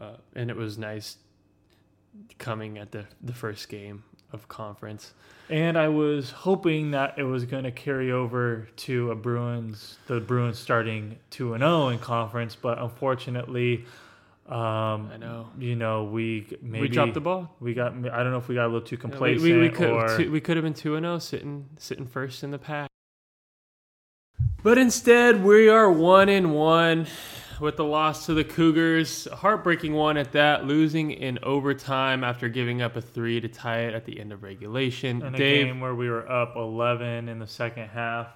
uh, 0.00 0.16
and 0.34 0.50
it 0.50 0.56
was 0.56 0.78
nice 0.78 1.16
coming 2.38 2.78
at 2.78 2.92
the 2.92 3.06
the 3.22 3.32
first 3.32 3.68
game 3.68 4.04
of 4.32 4.48
conference. 4.48 5.12
And 5.50 5.76
I 5.76 5.88
was 5.88 6.30
hoping 6.30 6.92
that 6.92 7.18
it 7.18 7.22
was 7.24 7.44
going 7.44 7.64
to 7.64 7.70
carry 7.70 8.10
over 8.10 8.66
to 8.76 9.10
a 9.10 9.14
Bruins, 9.14 9.98
the 10.06 10.18
Bruins 10.20 10.58
starting 10.58 11.18
two 11.30 11.52
and 11.54 11.60
zero 11.62 11.88
in 11.88 11.98
conference, 11.98 12.56
but 12.56 12.78
unfortunately, 12.78 13.84
um, 14.48 15.10
I 15.12 15.16
know. 15.18 15.48
you 15.58 15.76
know, 15.76 16.04
we 16.04 16.46
maybe 16.62 16.82
we 16.82 16.88
dropped 16.88 17.14
the 17.14 17.20
ball. 17.20 17.54
We 17.60 17.74
got. 17.74 17.92
I 17.92 18.22
don't 18.22 18.30
know 18.32 18.38
if 18.38 18.48
we 18.48 18.54
got 18.54 18.64
a 18.64 18.72
little 18.72 18.80
too 18.80 18.96
We, 18.96 19.00
complacent 19.00 19.42
we, 19.42 19.58
we 19.58 19.68
could 19.68 19.90
or 19.90 20.30
we 20.30 20.40
could 20.40 20.56
have 20.56 20.64
been 20.64 20.74
two 20.74 20.96
and 20.96 21.04
zero, 21.04 21.18
sitting 21.18 21.66
sitting 21.78 22.06
first 22.06 22.42
in 22.42 22.50
the 22.50 22.58
pack. 22.58 22.88
But 24.64 24.78
instead, 24.78 25.44
we 25.44 25.68
are 25.68 25.92
one 25.92 26.30
in 26.30 26.52
one 26.52 27.06
with 27.60 27.76
the 27.76 27.84
loss 27.84 28.24
to 28.24 28.32
the 28.32 28.44
Cougars. 28.44 29.26
A 29.26 29.36
heartbreaking 29.36 29.92
one 29.92 30.16
at 30.16 30.32
that, 30.32 30.64
losing 30.64 31.10
in 31.10 31.38
overtime 31.42 32.24
after 32.24 32.48
giving 32.48 32.80
up 32.80 32.96
a 32.96 33.02
three 33.02 33.42
to 33.42 33.46
tie 33.46 33.80
it 33.80 33.92
at 33.92 34.06
the 34.06 34.18
end 34.18 34.32
of 34.32 34.42
regulation. 34.42 35.20
in 35.20 35.34
a 35.34 35.36
Dave, 35.36 35.66
game 35.66 35.80
where 35.82 35.94
we 35.94 36.08
were 36.08 36.26
up 36.32 36.56
11 36.56 37.28
in 37.28 37.38
the 37.38 37.46
second 37.46 37.88
half. 37.88 38.28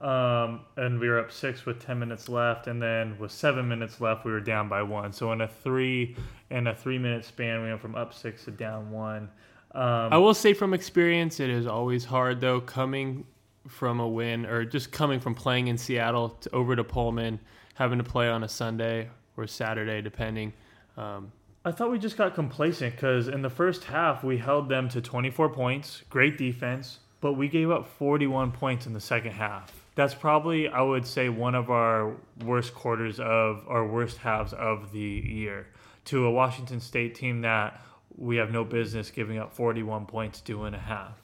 Um, 0.00 0.60
and 0.78 0.98
we 0.98 1.10
were 1.10 1.18
up 1.18 1.30
six 1.30 1.66
with 1.66 1.84
10 1.84 1.98
minutes 1.98 2.30
left. 2.30 2.68
And 2.68 2.80
then 2.80 3.18
with 3.18 3.30
seven 3.30 3.68
minutes 3.68 4.00
left, 4.00 4.24
we 4.24 4.32
were 4.32 4.40
down 4.40 4.70
by 4.70 4.82
one. 4.82 5.12
So 5.12 5.30
in 5.32 5.42
a 5.42 5.48
three 5.48 6.16
in 6.48 6.68
a 6.68 6.74
three 6.74 6.96
minute 6.96 7.26
span, 7.26 7.60
we 7.60 7.68
went 7.68 7.82
from 7.82 7.96
up 7.96 8.14
six 8.14 8.46
to 8.46 8.50
down 8.50 8.90
one. 8.90 9.28
Um, 9.72 10.10
I 10.10 10.16
will 10.16 10.32
say 10.32 10.54
from 10.54 10.72
experience, 10.72 11.38
it 11.38 11.50
is 11.50 11.66
always 11.66 12.06
hard 12.06 12.40
though 12.40 12.62
coming 12.62 13.26
from 13.68 14.00
a 14.00 14.08
win 14.08 14.46
or 14.46 14.64
just 14.64 14.92
coming 14.92 15.20
from 15.20 15.34
playing 15.34 15.68
in 15.68 15.78
Seattle 15.78 16.30
to 16.30 16.50
over 16.54 16.76
to 16.76 16.84
Pullman, 16.84 17.40
having 17.74 17.98
to 17.98 18.04
play 18.04 18.28
on 18.28 18.42
a 18.44 18.48
Sunday 18.48 19.08
or 19.36 19.46
Saturday, 19.46 20.00
depending. 20.02 20.52
Um, 20.96 21.32
I 21.64 21.72
thought 21.72 21.90
we 21.90 21.98
just 21.98 22.16
got 22.16 22.34
complacent 22.34 22.94
because 22.94 23.28
in 23.28 23.42
the 23.42 23.50
first 23.50 23.84
half, 23.84 24.22
we 24.22 24.38
held 24.38 24.68
them 24.68 24.88
to 24.90 25.00
24 25.00 25.48
points, 25.50 26.02
great 26.08 26.38
defense, 26.38 27.00
but 27.20 27.32
we 27.32 27.48
gave 27.48 27.70
up 27.70 27.88
41 27.88 28.52
points 28.52 28.86
in 28.86 28.92
the 28.92 29.00
second 29.00 29.32
half. 29.32 29.72
That's 29.96 30.14
probably, 30.14 30.68
I 30.68 30.82
would 30.82 31.06
say, 31.06 31.28
one 31.28 31.54
of 31.54 31.70
our 31.70 32.14
worst 32.44 32.74
quarters 32.74 33.18
of, 33.18 33.64
our 33.66 33.86
worst 33.86 34.18
halves 34.18 34.52
of 34.52 34.92
the 34.92 35.00
year 35.00 35.66
to 36.04 36.26
a 36.26 36.30
Washington 36.30 36.80
State 36.80 37.14
team 37.14 37.40
that 37.40 37.82
we 38.16 38.36
have 38.36 38.52
no 38.52 38.64
business 38.64 39.10
giving 39.10 39.38
up 39.38 39.52
41 39.52 40.06
points 40.06 40.40
to 40.42 40.64
and 40.64 40.76
a 40.76 40.78
half. 40.78 41.20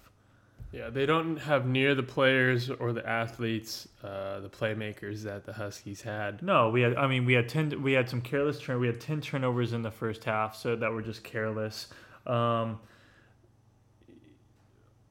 Yeah, 0.72 0.88
they 0.88 1.04
don't 1.04 1.36
have 1.36 1.66
near 1.66 1.94
the 1.94 2.02
players 2.02 2.70
or 2.70 2.94
the 2.94 3.06
athletes, 3.06 3.88
uh, 4.02 4.40
the 4.40 4.48
playmakers 4.48 5.22
that 5.24 5.44
the 5.44 5.52
Huskies 5.52 6.00
had. 6.00 6.42
No, 6.42 6.70
we 6.70 6.80
had. 6.80 6.96
I 6.96 7.06
mean, 7.06 7.26
we 7.26 7.34
had 7.34 7.46
ten. 7.46 7.82
We 7.82 7.92
had 7.92 8.08
some 8.08 8.22
careless 8.22 8.58
turn. 8.58 8.80
We 8.80 8.86
had 8.86 8.98
ten 8.98 9.20
turnovers 9.20 9.74
in 9.74 9.82
the 9.82 9.90
first 9.90 10.24
half, 10.24 10.56
so 10.56 10.74
that 10.74 10.90
were 10.90 11.02
just 11.02 11.22
careless. 11.22 11.88
Um, 12.26 12.80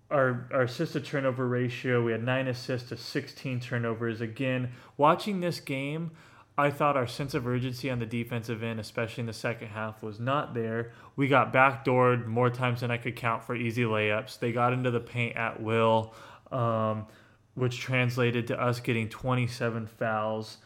our 0.10 0.48
our 0.52 0.64
assist 0.64 0.94
to 0.94 1.00
turnover 1.00 1.48
ratio, 1.48 2.04
we 2.04 2.12
had 2.12 2.24
nine 2.24 2.48
assists 2.48 2.90
to 2.90 2.98
sixteen 2.98 3.60
turnovers. 3.60 4.20
Again, 4.20 4.72
watching 4.98 5.42
this 5.42 5.60
game, 5.60 6.10
I 6.58 6.70
thought 6.70 6.98
our 6.98 7.08
sense 7.08 7.34
of 7.34 7.48
urgency 7.48 7.90
on 7.90 8.00
the 8.00 8.06
defensive 8.06 8.62
end, 8.62 8.80
especially 8.80 9.22
in 9.22 9.28
the 9.28 9.34
second 9.34 9.70
half, 9.70 10.04
was 10.04 10.20
not 10.20 10.54
there. 10.54 10.92
We 11.16 11.28
got 11.28 11.54
backdoored 11.54 12.28
more 12.28 12.50
times 12.50 12.82
than 12.82 12.92
I 12.92 12.98
could 12.98 13.16
count 13.16 13.44
for 13.44 13.56
easy 13.56 13.84
layups. 13.84 14.40
They 14.40 14.52
got 14.52 14.74
into 14.74 14.92
the 14.92 15.00
paint 15.00 15.38
at 15.38 15.62
will, 15.62 16.14
um, 16.52 17.08
which 17.56 17.80
translated 17.80 18.48
to 18.48 18.62
us 18.62 18.80
getting 18.80 19.08
27 19.08 19.88
fouls. 19.88 20.58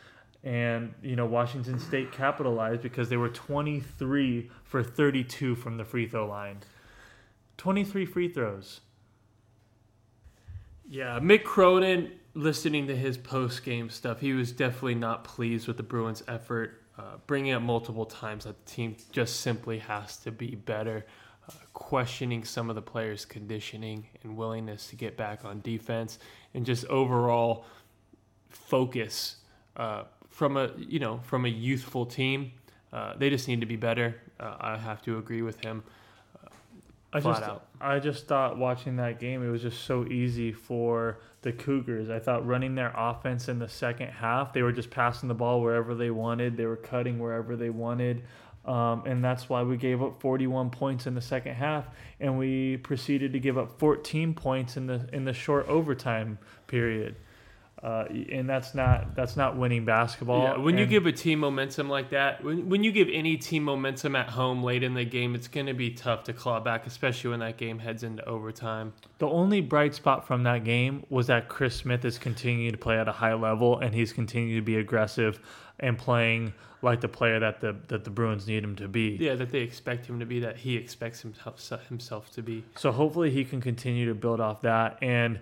And, 0.44 0.94
you 1.01 1.15
know, 1.15 1.25
Washington 1.25 1.80
State 1.80 2.12
capitalized 2.12 2.82
because 2.82 3.10
they 3.10 3.18
were 3.18 3.30
23 3.30 4.50
for 4.63 4.84
32 4.84 5.56
from 5.56 5.77
the 5.77 5.86
free 5.86 6.08
throw 6.08 6.27
line. 6.27 6.58
23 7.58 8.06
free 8.06 8.27
throws. 8.27 8.82
Yeah, 10.88 11.20
Mick 11.20 11.44
Cronin, 11.44 12.12
listening 12.36 12.86
to 12.88 12.96
his 12.96 13.18
post 13.18 13.63
game 13.63 13.89
stuff, 13.89 14.20
he 14.20 14.34
was 14.34 14.51
definitely 14.51 14.96
not 14.96 15.24
pleased 15.24 15.68
with 15.68 15.77
the 15.77 15.84
Bruins' 15.84 16.22
effort, 16.27 16.82
uh, 16.98 17.17
bringing 17.26 17.54
up 17.54 17.62
multiple 17.62 18.06
times 18.06 18.43
that 18.43 18.63
the 18.65 18.71
team 18.71 18.95
just 19.12 19.39
simply 19.39 19.80
has 19.80 20.17
to 20.17 20.32
be 20.32 20.56
better, 20.56 21.06
uh, 21.50 21.54
questioning 21.74 22.43
some 22.43 22.69
of 22.69 22.76
the 22.76 22.82
players' 22.82 23.26
conditioning 23.26 24.06
and 24.21 24.36
willingness 24.36 24.88
to 24.88 24.95
get 24.95 25.17
back 25.17 25.45
on 25.45 25.62
defense, 25.62 26.19
and 26.54 26.65
just 26.65 26.86
overall 26.86 27.65
focus 28.50 29.38
uh, 29.78 30.04
from 30.30 30.58
a 30.58 30.71
you 30.78 31.00
know 31.00 31.19
from 31.24 31.45
a 31.45 31.50
youthful 31.50 32.06
team. 32.06 32.52
Uh, 32.91 33.13
they 33.17 33.30
just 33.30 33.48
need 33.48 33.60
to 33.60 33.65
be 33.65 33.76
better. 33.76 34.21
Uh, 34.39 34.56
I 34.60 34.78
have 34.78 35.02
to 35.04 35.17
agree 35.17 35.41
with 35.41 35.63
him. 35.63 35.84
I 37.15 37.21
Flat 37.21 37.39
just, 37.39 37.49
out. 37.49 37.67
I 37.80 37.99
just 37.99 38.28
thought 38.28 38.58
watching 38.58 38.97
that 38.97 39.21
game, 39.21 39.41
it 39.41 39.49
was 39.49 39.62
just 39.62 39.86
so 39.86 40.06
easy 40.06 40.51
for 40.51 41.21
the 41.43 41.54
Cougars. 41.54 42.10
I 42.10 42.19
thought 42.19 42.45
running 42.45 42.75
their 42.75 42.93
offense 42.93 43.47
in 43.47 43.58
the 43.58 43.69
second 43.69 44.10
half, 44.10 44.51
they 44.51 44.62
were 44.63 44.73
just 44.73 44.89
passing 44.89 45.30
the 45.30 45.34
ball 45.34 45.62
wherever 45.62 45.95
they 45.95 46.12
wanted. 46.12 46.58
They 46.58 46.65
were 46.65 46.75
cutting 46.75 47.17
wherever 47.17 47.56
they 47.56 47.69
wanted. 47.69 48.23
Um, 48.65 49.04
and 49.06 49.23
that's 49.23 49.47
why 49.47 49.63
we 49.63 49.78
gave 49.78 50.04
up 50.04 50.19
41 50.19 50.71
points 50.71 51.08
in 51.08 51.15
the 51.15 51.21
second 51.21 51.54
half, 51.54 51.86
and 52.19 52.38
we 52.38 52.78
proceeded 52.78 53.32
to 53.32 53.39
give 53.39 53.58
up 53.58 53.80
14 53.80 54.34
points 54.34 54.75
in 54.75 54.88
the 54.88 55.08
in 55.13 55.23
the 55.23 55.34
short 55.34 55.69
overtime 55.69 56.38
period. 56.67 57.15
Uh, 57.86 58.08
and 58.32 58.50
that's 58.50 58.74
not 58.74 59.15
that's 59.15 59.38
not 59.38 59.56
winning 59.56 59.86
basketball. 59.86 60.41
Yeah, 60.41 60.58
when 60.58 60.76
you 60.76 60.88
give 60.88 61.06
a 61.06 61.12
team 61.12 61.38
momentum 61.38 61.88
like 61.88 62.10
that, 62.10 62.43
when, 62.43 62.67
when 62.67 62.84
you 62.84 62.91
give 62.91 63.08
any 63.13 63.38
team 63.38 63.62
momentum 63.62 64.15
at 64.15 64.28
home 64.28 64.63
late 64.63 64.82
in 64.82 64.95
the 64.95 65.06
game, 65.06 65.36
it's 65.36 65.48
going 65.48 65.67
to 65.67 65.76
be 65.76 65.91
tough 65.91 66.24
to 66.24 66.34
claw 66.34 66.60
back, 66.60 66.88
especially 66.88 67.30
when 67.30 67.41
that 67.41 67.58
game 67.58 67.78
heads 67.78 68.02
into 68.02 68.26
overtime. 68.26 68.91
The 69.19 69.28
only 69.28 69.62
bright 69.62 69.93
spot 69.93 70.26
from 70.26 70.41
that 70.45 70.63
game 70.63 71.06
was 71.12 71.28
that 71.28 71.48
Chris 71.48 71.76
Smith 71.76 72.04
is 72.06 72.17
continuing 72.17 72.71
to 72.71 72.78
play 72.80 72.98
at 72.98 73.08
a 73.08 73.12
high 73.12 73.36
level 73.36 73.78
and 73.78 73.93
he's 73.93 74.12
continuing 74.12 74.60
to 74.60 74.65
be 74.65 74.78
aggressive 74.78 75.39
and 75.80 75.95
playing 75.95 76.56
like 76.82 77.02
the 77.02 77.08
player 77.08 77.39
that 77.39 77.62
the 77.62 77.76
that 77.89 78.04
the 78.04 78.10
Bruins 78.10 78.48
need 78.48 78.63
him 78.63 78.76
to 78.78 78.88
be. 78.88 79.15
Yeah, 79.19 79.36
that 79.36 79.52
they 79.52 79.60
expect 79.60 80.08
him 80.08 80.19
to 80.21 80.26
be, 80.26 80.39
that 80.39 80.58
he 80.58 80.76
expects 80.76 81.21
himself, 81.21 81.88
himself 81.88 82.32
to 82.32 82.41
be. 82.41 82.63
So 82.78 82.91
hopefully 82.91 83.30
he 83.30 83.45
can 83.45 83.62
continue 83.62 84.08
to 84.08 84.15
build 84.15 84.39
off 84.39 84.62
that 84.63 84.98
and 85.04 85.39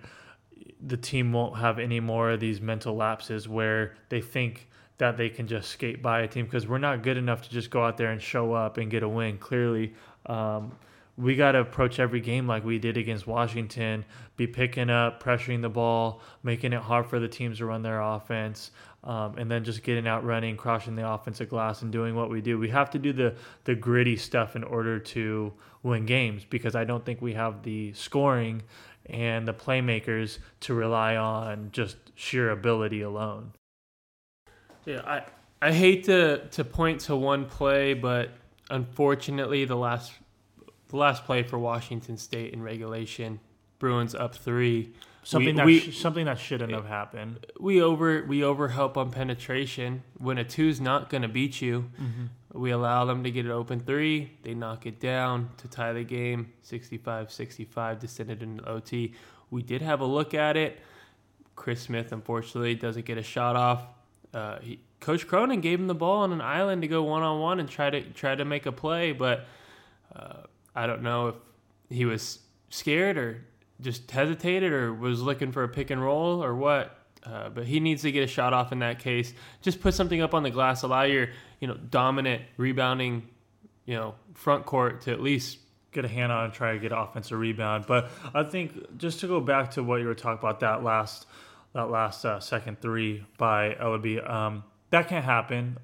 the 0.86 0.96
team 0.96 1.32
won't 1.32 1.56
have 1.58 1.78
any 1.78 2.00
more 2.00 2.32
of 2.32 2.40
these 2.40 2.60
mental 2.60 2.94
lapses 2.94 3.48
where 3.48 3.94
they 4.08 4.20
think 4.20 4.68
that 4.98 5.16
they 5.16 5.28
can 5.28 5.46
just 5.46 5.70
skate 5.70 6.02
by 6.02 6.20
a 6.20 6.28
team 6.28 6.44
because 6.44 6.68
we're 6.68 6.78
not 6.78 7.02
good 7.02 7.16
enough 7.16 7.42
to 7.42 7.50
just 7.50 7.70
go 7.70 7.84
out 7.84 7.96
there 7.96 8.10
and 8.10 8.22
show 8.22 8.52
up 8.52 8.78
and 8.78 8.90
get 8.90 9.02
a 9.02 9.08
win. 9.08 9.38
Clearly, 9.38 9.94
um, 10.26 10.72
we 11.16 11.36
got 11.36 11.52
to 11.52 11.60
approach 11.60 11.98
every 11.98 12.20
game 12.20 12.46
like 12.46 12.64
we 12.64 12.78
did 12.78 12.96
against 12.96 13.26
Washington, 13.26 14.04
be 14.36 14.46
picking 14.46 14.90
up, 14.90 15.22
pressuring 15.22 15.62
the 15.62 15.68
ball, 15.68 16.20
making 16.42 16.72
it 16.72 16.80
hard 16.80 17.06
for 17.06 17.18
the 17.18 17.28
teams 17.28 17.58
to 17.58 17.66
run 17.66 17.82
their 17.82 18.00
offense, 18.00 18.72
um, 19.04 19.36
and 19.38 19.50
then 19.50 19.64
just 19.64 19.82
getting 19.82 20.08
out 20.08 20.24
running, 20.24 20.56
crushing 20.56 20.96
the 20.96 21.08
offensive 21.08 21.48
glass, 21.48 21.82
and 21.82 21.92
doing 21.92 22.14
what 22.14 22.30
we 22.30 22.40
do. 22.40 22.58
We 22.58 22.68
have 22.70 22.90
to 22.90 22.98
do 22.98 23.12
the 23.12 23.34
the 23.64 23.74
gritty 23.74 24.16
stuff 24.16 24.56
in 24.56 24.64
order 24.64 24.98
to 24.98 25.52
win 25.82 26.06
games 26.06 26.44
because 26.48 26.74
I 26.74 26.84
don't 26.84 27.04
think 27.04 27.20
we 27.20 27.34
have 27.34 27.62
the 27.62 27.92
scoring 27.92 28.62
and 29.06 29.46
the 29.46 29.54
playmakers 29.54 30.38
to 30.60 30.74
rely 30.74 31.16
on 31.16 31.70
just 31.72 31.96
sheer 32.14 32.50
ability 32.50 33.02
alone. 33.02 33.52
Yeah, 34.84 35.02
I, 35.06 35.22
I 35.62 35.72
hate 35.72 36.04
to, 36.04 36.46
to 36.48 36.64
point 36.64 37.00
to 37.02 37.16
one 37.16 37.46
play, 37.46 37.94
but 37.94 38.30
unfortunately, 38.70 39.64
the 39.64 39.76
last 39.76 40.12
the 40.88 40.96
last 40.96 41.24
play 41.24 41.42
for 41.42 41.58
Washington 41.58 42.16
State 42.16 42.52
in 42.52 42.62
regulation, 42.62 43.40
Bruins 43.78 44.14
up 44.14 44.34
three. 44.34 44.92
Something 45.24 45.54
we, 45.54 45.56
that 45.56 45.66
we, 45.66 45.78
sh- 45.80 45.98
something 45.98 46.26
that 46.26 46.38
shouldn't 46.38 46.72
have 46.72 46.86
happened. 46.86 47.46
we 47.58 47.80
over 47.80 48.24
we 48.24 48.40
overhelp 48.40 48.96
on 48.96 49.10
penetration. 49.10 50.02
When 50.18 50.38
a 50.38 50.44
two's 50.44 50.80
not 50.80 51.08
gonna 51.10 51.28
beat 51.28 51.60
you, 51.62 51.90
we 52.52 52.70
allow 52.70 53.04
them 53.04 53.24
to 53.24 53.30
get 53.30 53.46
an 53.46 53.50
open 53.50 53.80
three. 53.80 54.32
They 54.42 54.54
knock 54.54 54.86
it 54.86 55.00
down 55.00 55.50
to 55.58 55.68
tie 55.68 55.92
the 55.92 56.04
game, 56.04 56.52
65-65 56.64 58.00
to 58.00 58.08
send 58.08 58.30
it 58.30 58.42
into 58.42 58.68
OT. 58.68 59.14
We 59.50 59.62
did 59.62 59.82
have 59.82 60.00
a 60.00 60.04
look 60.04 60.34
at 60.34 60.56
it. 60.56 60.78
Chris 61.56 61.82
Smith 61.82 62.12
unfortunately 62.12 62.74
doesn't 62.74 63.04
get 63.06 63.18
a 63.18 63.22
shot 63.22 63.56
off. 63.56 63.82
Uh, 64.32 64.58
he, 64.60 64.78
Coach 65.00 65.26
Cronin 65.26 65.60
gave 65.60 65.78
him 65.78 65.86
the 65.86 65.94
ball 65.94 66.22
on 66.22 66.32
an 66.32 66.40
island 66.40 66.82
to 66.82 66.88
go 66.88 67.02
one 67.02 67.22
on 67.22 67.40
one 67.40 67.60
and 67.60 67.68
try 67.68 67.90
to 67.90 68.02
try 68.12 68.34
to 68.34 68.44
make 68.44 68.66
a 68.66 68.72
play, 68.72 69.12
but 69.12 69.46
uh, 70.14 70.42
I 70.74 70.86
don't 70.86 71.02
know 71.02 71.28
if 71.28 71.34
he 71.90 72.04
was 72.04 72.40
scared 72.70 73.16
or 73.18 73.44
just 73.80 74.10
hesitated 74.10 74.72
or 74.72 74.92
was 74.92 75.22
looking 75.22 75.52
for 75.52 75.64
a 75.64 75.68
pick 75.68 75.90
and 75.90 76.02
roll 76.02 76.42
or 76.42 76.54
what. 76.54 76.98
Uh, 77.24 77.48
but 77.48 77.64
he 77.66 77.80
needs 77.80 78.02
to 78.02 78.12
get 78.12 78.22
a 78.22 78.26
shot 78.26 78.52
off 78.52 78.70
in 78.70 78.80
that 78.80 78.98
case. 78.98 79.32
Just 79.62 79.80
put 79.80 79.94
something 79.94 80.20
up 80.20 80.34
on 80.34 80.42
the 80.42 80.50
glass. 80.50 80.82
Allow 80.82 81.04
your 81.04 81.28
you 81.60 81.68
know 81.68 81.74
dominant 81.74 82.42
rebounding 82.56 83.28
you 83.86 83.94
know 83.94 84.14
front 84.34 84.66
court 84.66 85.02
to 85.02 85.12
at 85.12 85.20
least 85.20 85.58
Get 85.94 86.04
a 86.04 86.08
hand 86.08 86.32
on 86.32 86.46
and 86.46 86.52
try 86.52 86.72
to 86.72 86.80
get 86.80 86.90
an 86.90 86.98
offensive 86.98 87.38
rebound. 87.38 87.84
But 87.86 88.10
I 88.34 88.42
think 88.42 88.98
just 88.98 89.20
to 89.20 89.28
go 89.28 89.40
back 89.40 89.70
to 89.72 89.84
what 89.84 90.00
you 90.00 90.08
were 90.08 90.16
talking 90.16 90.40
about 90.40 90.58
that 90.58 90.82
last 90.82 91.26
that 91.72 91.88
last 91.88 92.24
uh, 92.24 92.40
second 92.40 92.80
three 92.80 93.24
by 93.38 93.74
Elleby, 93.74 94.28
um, 94.28 94.64
that 94.90 95.06
can't 95.06 95.24
happen. 95.24 95.78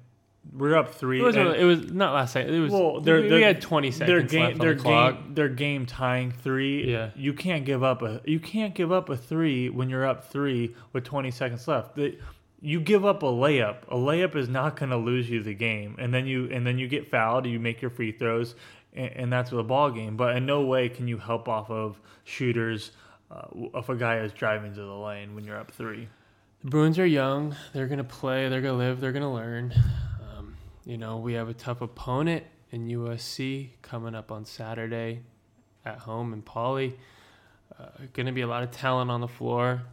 We're 0.53 0.75
up 0.75 0.95
three. 0.95 1.19
It 1.19 1.23
was, 1.23 1.35
it 1.35 1.63
was 1.63 1.91
not 1.91 2.13
last 2.13 2.35
night. 2.35 2.49
It 2.49 2.59
was 2.59 2.71
well, 2.71 2.95
we, 2.95 3.03
they're, 3.03 3.21
we 3.21 3.29
they're- 3.29 3.43
had 3.45 3.61
20 3.61 3.89
their 3.91 4.07
seconds 4.07 4.31
game, 4.31 4.41
left 4.41 4.53
on 4.53 4.59
their 4.59 4.73
the 4.75 4.81
clock. 4.81 5.15
game, 5.15 5.33
their 5.35 5.49
game 5.49 5.85
tying 5.85 6.31
three. 6.31 6.91
Yeah. 6.91 7.11
you 7.15 7.33
can't 7.33 7.63
give 7.65 7.83
up 7.83 8.01
a 8.01 8.21
you 8.25 8.39
can't 8.39 8.73
give 8.73 8.91
up 8.91 9.09
a 9.09 9.17
three 9.17 9.69
when 9.69 9.89
you're 9.89 10.05
up 10.05 10.31
three 10.31 10.75
with 10.93 11.03
20 11.03 11.31
seconds 11.31 11.67
left. 11.67 11.95
The, 11.95 12.17
you 12.59 12.79
give 12.79 13.05
up 13.05 13.23
a 13.23 13.27
layup. 13.27 13.83
A 13.87 13.95
layup 13.95 14.35
is 14.35 14.47
not 14.49 14.75
going 14.75 14.91
to 14.91 14.97
lose 14.97 15.29
you 15.29 15.41
the 15.41 15.53
game, 15.53 15.95
and 15.99 16.13
then 16.13 16.27
you 16.27 16.49
and 16.51 16.65
then 16.65 16.77
you 16.77 16.87
get 16.87 17.09
fouled. 17.09 17.45
You 17.45 17.59
make 17.59 17.81
your 17.81 17.89
free 17.91 18.11
throws, 18.11 18.55
and, 18.93 19.11
and 19.15 19.33
that's 19.33 19.49
the 19.51 19.63
ball 19.63 19.89
game. 19.91 20.15
But 20.17 20.35
in 20.35 20.45
no 20.45 20.61
way 20.61 20.89
can 20.89 21.07
you 21.07 21.17
help 21.17 21.47
off 21.47 21.71
of 21.71 21.99
shooters 22.23 22.91
uh, 23.31 23.47
if 23.75 23.89
a 23.89 23.95
guy 23.95 24.17
is 24.19 24.31
driving 24.33 24.73
to 24.75 24.79
the 24.81 24.93
lane 24.93 25.33
when 25.33 25.43
you're 25.43 25.57
up 25.57 25.71
three. 25.71 26.07
The 26.63 26.69
Bruins 26.69 26.99
are 26.99 27.05
young. 27.05 27.55
They're 27.73 27.87
gonna 27.87 28.03
play. 28.03 28.47
They're 28.49 28.61
gonna 28.61 28.77
live. 28.77 28.99
They're 29.01 29.11
gonna 29.11 29.33
learn. 29.33 29.73
You 30.83 30.97
know, 30.97 31.17
we 31.17 31.33
have 31.33 31.47
a 31.47 31.53
tough 31.53 31.81
opponent 31.81 32.43
in 32.71 32.87
USC 32.87 33.69
coming 33.83 34.15
up 34.15 34.31
on 34.31 34.45
Saturday 34.45 35.21
at 35.85 35.99
home 35.99 36.33
in 36.33 36.41
Pauley. 36.41 36.95
Uh, 37.79 37.85
gonna 38.13 38.31
be 38.31 38.41
a 38.41 38.47
lot 38.47 38.63
of 38.63 38.71
talent 38.71 39.11
on 39.11 39.21
the 39.21 39.27
floor. 39.27 39.83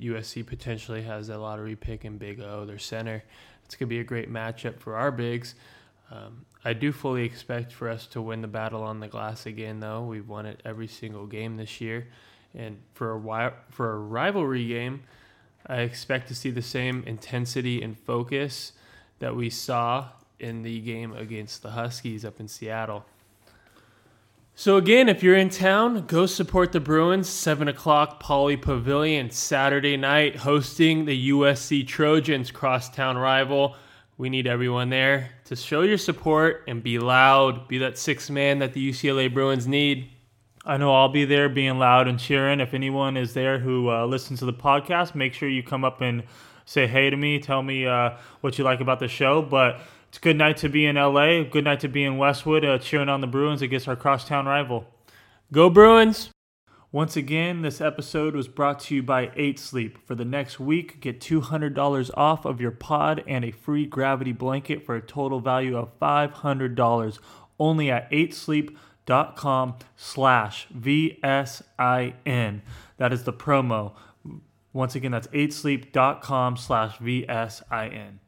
USC 0.00 0.46
potentially 0.46 1.02
has 1.02 1.28
a 1.28 1.36
lottery 1.36 1.76
pick 1.76 2.06
in 2.06 2.16
Big 2.16 2.40
O, 2.40 2.64
their 2.64 2.78
center. 2.78 3.22
It's 3.66 3.74
gonna 3.74 3.90
be 3.90 4.00
a 4.00 4.04
great 4.04 4.32
matchup 4.32 4.78
for 4.78 4.96
our 4.96 5.10
bigs. 5.10 5.56
Um, 6.10 6.46
I 6.64 6.72
do 6.72 6.90
fully 6.90 7.24
expect 7.24 7.70
for 7.70 7.90
us 7.90 8.06
to 8.08 8.22
win 8.22 8.40
the 8.40 8.48
battle 8.48 8.82
on 8.82 9.00
the 9.00 9.08
glass 9.08 9.44
again, 9.44 9.80
though. 9.80 10.04
We've 10.04 10.26
won 10.26 10.46
it 10.46 10.62
every 10.64 10.88
single 10.88 11.26
game 11.26 11.58
this 11.58 11.82
year, 11.82 12.08
and 12.54 12.78
for 12.94 13.12
a 13.12 13.18
wi- 13.18 13.52
for 13.68 13.92
a 13.92 13.98
rivalry 13.98 14.66
game, 14.66 15.02
I 15.66 15.80
expect 15.82 16.28
to 16.28 16.34
see 16.34 16.50
the 16.50 16.62
same 16.62 17.02
intensity 17.06 17.82
and 17.82 17.98
focus 17.98 18.72
that 19.18 19.34
we 19.34 19.50
saw 19.50 20.08
in 20.40 20.62
the 20.62 20.80
game 20.80 21.14
against 21.14 21.62
the 21.62 21.70
Huskies 21.70 22.24
up 22.24 22.40
in 22.40 22.48
Seattle. 22.48 23.04
So 24.56 24.76
again, 24.76 25.08
if 25.08 25.22
you're 25.22 25.36
in 25.36 25.48
town, 25.48 26.06
go 26.06 26.26
support 26.26 26.70
the 26.70 26.78
Bruins. 26.78 27.28
Seven 27.28 27.66
o'clock, 27.66 28.22
Pauley 28.22 28.60
Pavilion, 28.60 29.30
Saturday 29.30 29.96
night, 29.96 30.36
hosting 30.36 31.06
the 31.06 31.30
USC 31.30 31.84
Trojans 31.84 32.52
crosstown 32.52 33.18
rival. 33.18 33.74
We 34.16 34.30
need 34.30 34.46
everyone 34.46 34.90
there 34.90 35.30
to 35.46 35.56
show 35.56 35.82
your 35.82 35.98
support 35.98 36.62
and 36.68 36.84
be 36.84 37.00
loud. 37.00 37.66
Be 37.66 37.78
that 37.78 37.98
sixth 37.98 38.30
man 38.30 38.60
that 38.60 38.74
the 38.74 38.90
UCLA 38.90 39.32
Bruins 39.32 39.66
need. 39.66 40.10
I 40.64 40.76
know 40.76 40.94
I'll 40.94 41.08
be 41.08 41.24
there 41.24 41.48
being 41.48 41.80
loud 41.80 42.06
and 42.06 42.18
cheering. 42.18 42.60
If 42.60 42.74
anyone 42.74 43.16
is 43.16 43.34
there 43.34 43.58
who 43.58 43.90
uh, 43.90 44.06
listens 44.06 44.38
to 44.38 44.44
the 44.46 44.52
podcast, 44.52 45.16
make 45.16 45.34
sure 45.34 45.48
you 45.48 45.64
come 45.64 45.84
up 45.84 46.00
and 46.00 46.22
say 46.64 46.86
hey 46.86 47.10
to 47.10 47.16
me. 47.16 47.38
Tell 47.38 47.62
me 47.62 47.86
uh, 47.86 48.16
what 48.40 48.58
you 48.58 48.64
like 48.64 48.80
about 48.80 49.00
the 49.00 49.08
show. 49.08 49.42
But 49.42 49.80
it's 50.08 50.18
a 50.18 50.20
good 50.20 50.36
night 50.36 50.58
to 50.58 50.68
be 50.68 50.86
in 50.86 50.96
LA. 50.96 51.42
Good 51.42 51.64
night 51.64 51.80
to 51.80 51.88
be 51.88 52.04
in 52.04 52.18
Westwood 52.18 52.64
uh, 52.64 52.78
cheering 52.78 53.08
on 53.08 53.20
the 53.20 53.26
Bruins 53.26 53.62
against 53.62 53.88
our 53.88 53.96
crosstown 53.96 54.46
rival. 54.46 54.86
Go 55.52 55.68
Bruins! 55.68 56.30
Once 56.94 57.16
again, 57.16 57.62
this 57.62 57.80
episode 57.80 58.36
was 58.36 58.46
brought 58.46 58.78
to 58.78 58.94
you 58.94 59.02
by 59.02 59.28
8 59.34 59.58
Sleep. 59.58 59.98
For 60.06 60.14
the 60.14 60.24
next 60.24 60.60
week, 60.60 61.00
get 61.00 61.18
$200 61.18 62.10
off 62.16 62.44
of 62.44 62.60
your 62.60 62.70
pod 62.70 63.24
and 63.26 63.44
a 63.44 63.50
free 63.50 63.84
gravity 63.84 64.30
blanket 64.30 64.86
for 64.86 64.94
a 64.94 65.00
total 65.00 65.40
value 65.40 65.76
of 65.76 65.98
$500 65.98 67.18
only 67.58 67.90
at 67.90 68.08
8sleep.com 68.12 69.74
slash 69.96 70.68
VSIN. 70.72 72.60
That 72.96 73.12
is 73.12 73.24
the 73.24 73.32
promo. 73.32 73.92
Once 74.74 74.96
again, 74.96 75.12
that's 75.12 75.28
8sleep.com 75.28 76.56
slash 76.56 76.98
VSIN. 76.98 78.18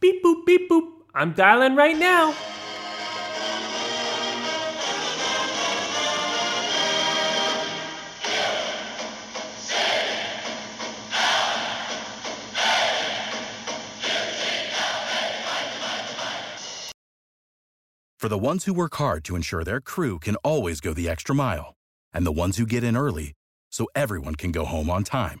Beep 0.00 0.24
boop, 0.24 0.46
beep 0.46 0.68
boop. 0.68 0.88
I'm 1.14 1.32
dialing 1.32 1.76
right 1.76 1.96
now. 1.96 2.34
For 18.18 18.28
the 18.28 18.36
ones 18.36 18.66
who 18.66 18.74
work 18.74 18.96
hard 18.96 19.24
to 19.24 19.36
ensure 19.36 19.64
their 19.64 19.80
crew 19.80 20.18
can 20.18 20.36
always 20.36 20.80
go 20.80 20.92
the 20.92 21.08
extra 21.08 21.34
mile, 21.34 21.74
and 22.12 22.26
the 22.26 22.32
ones 22.32 22.58
who 22.58 22.66
get 22.66 22.84
in 22.84 22.94
early 22.94 23.32
so 23.72 23.86
everyone 23.94 24.34
can 24.34 24.52
go 24.52 24.66
home 24.66 24.90
on 24.90 25.04
time, 25.04 25.40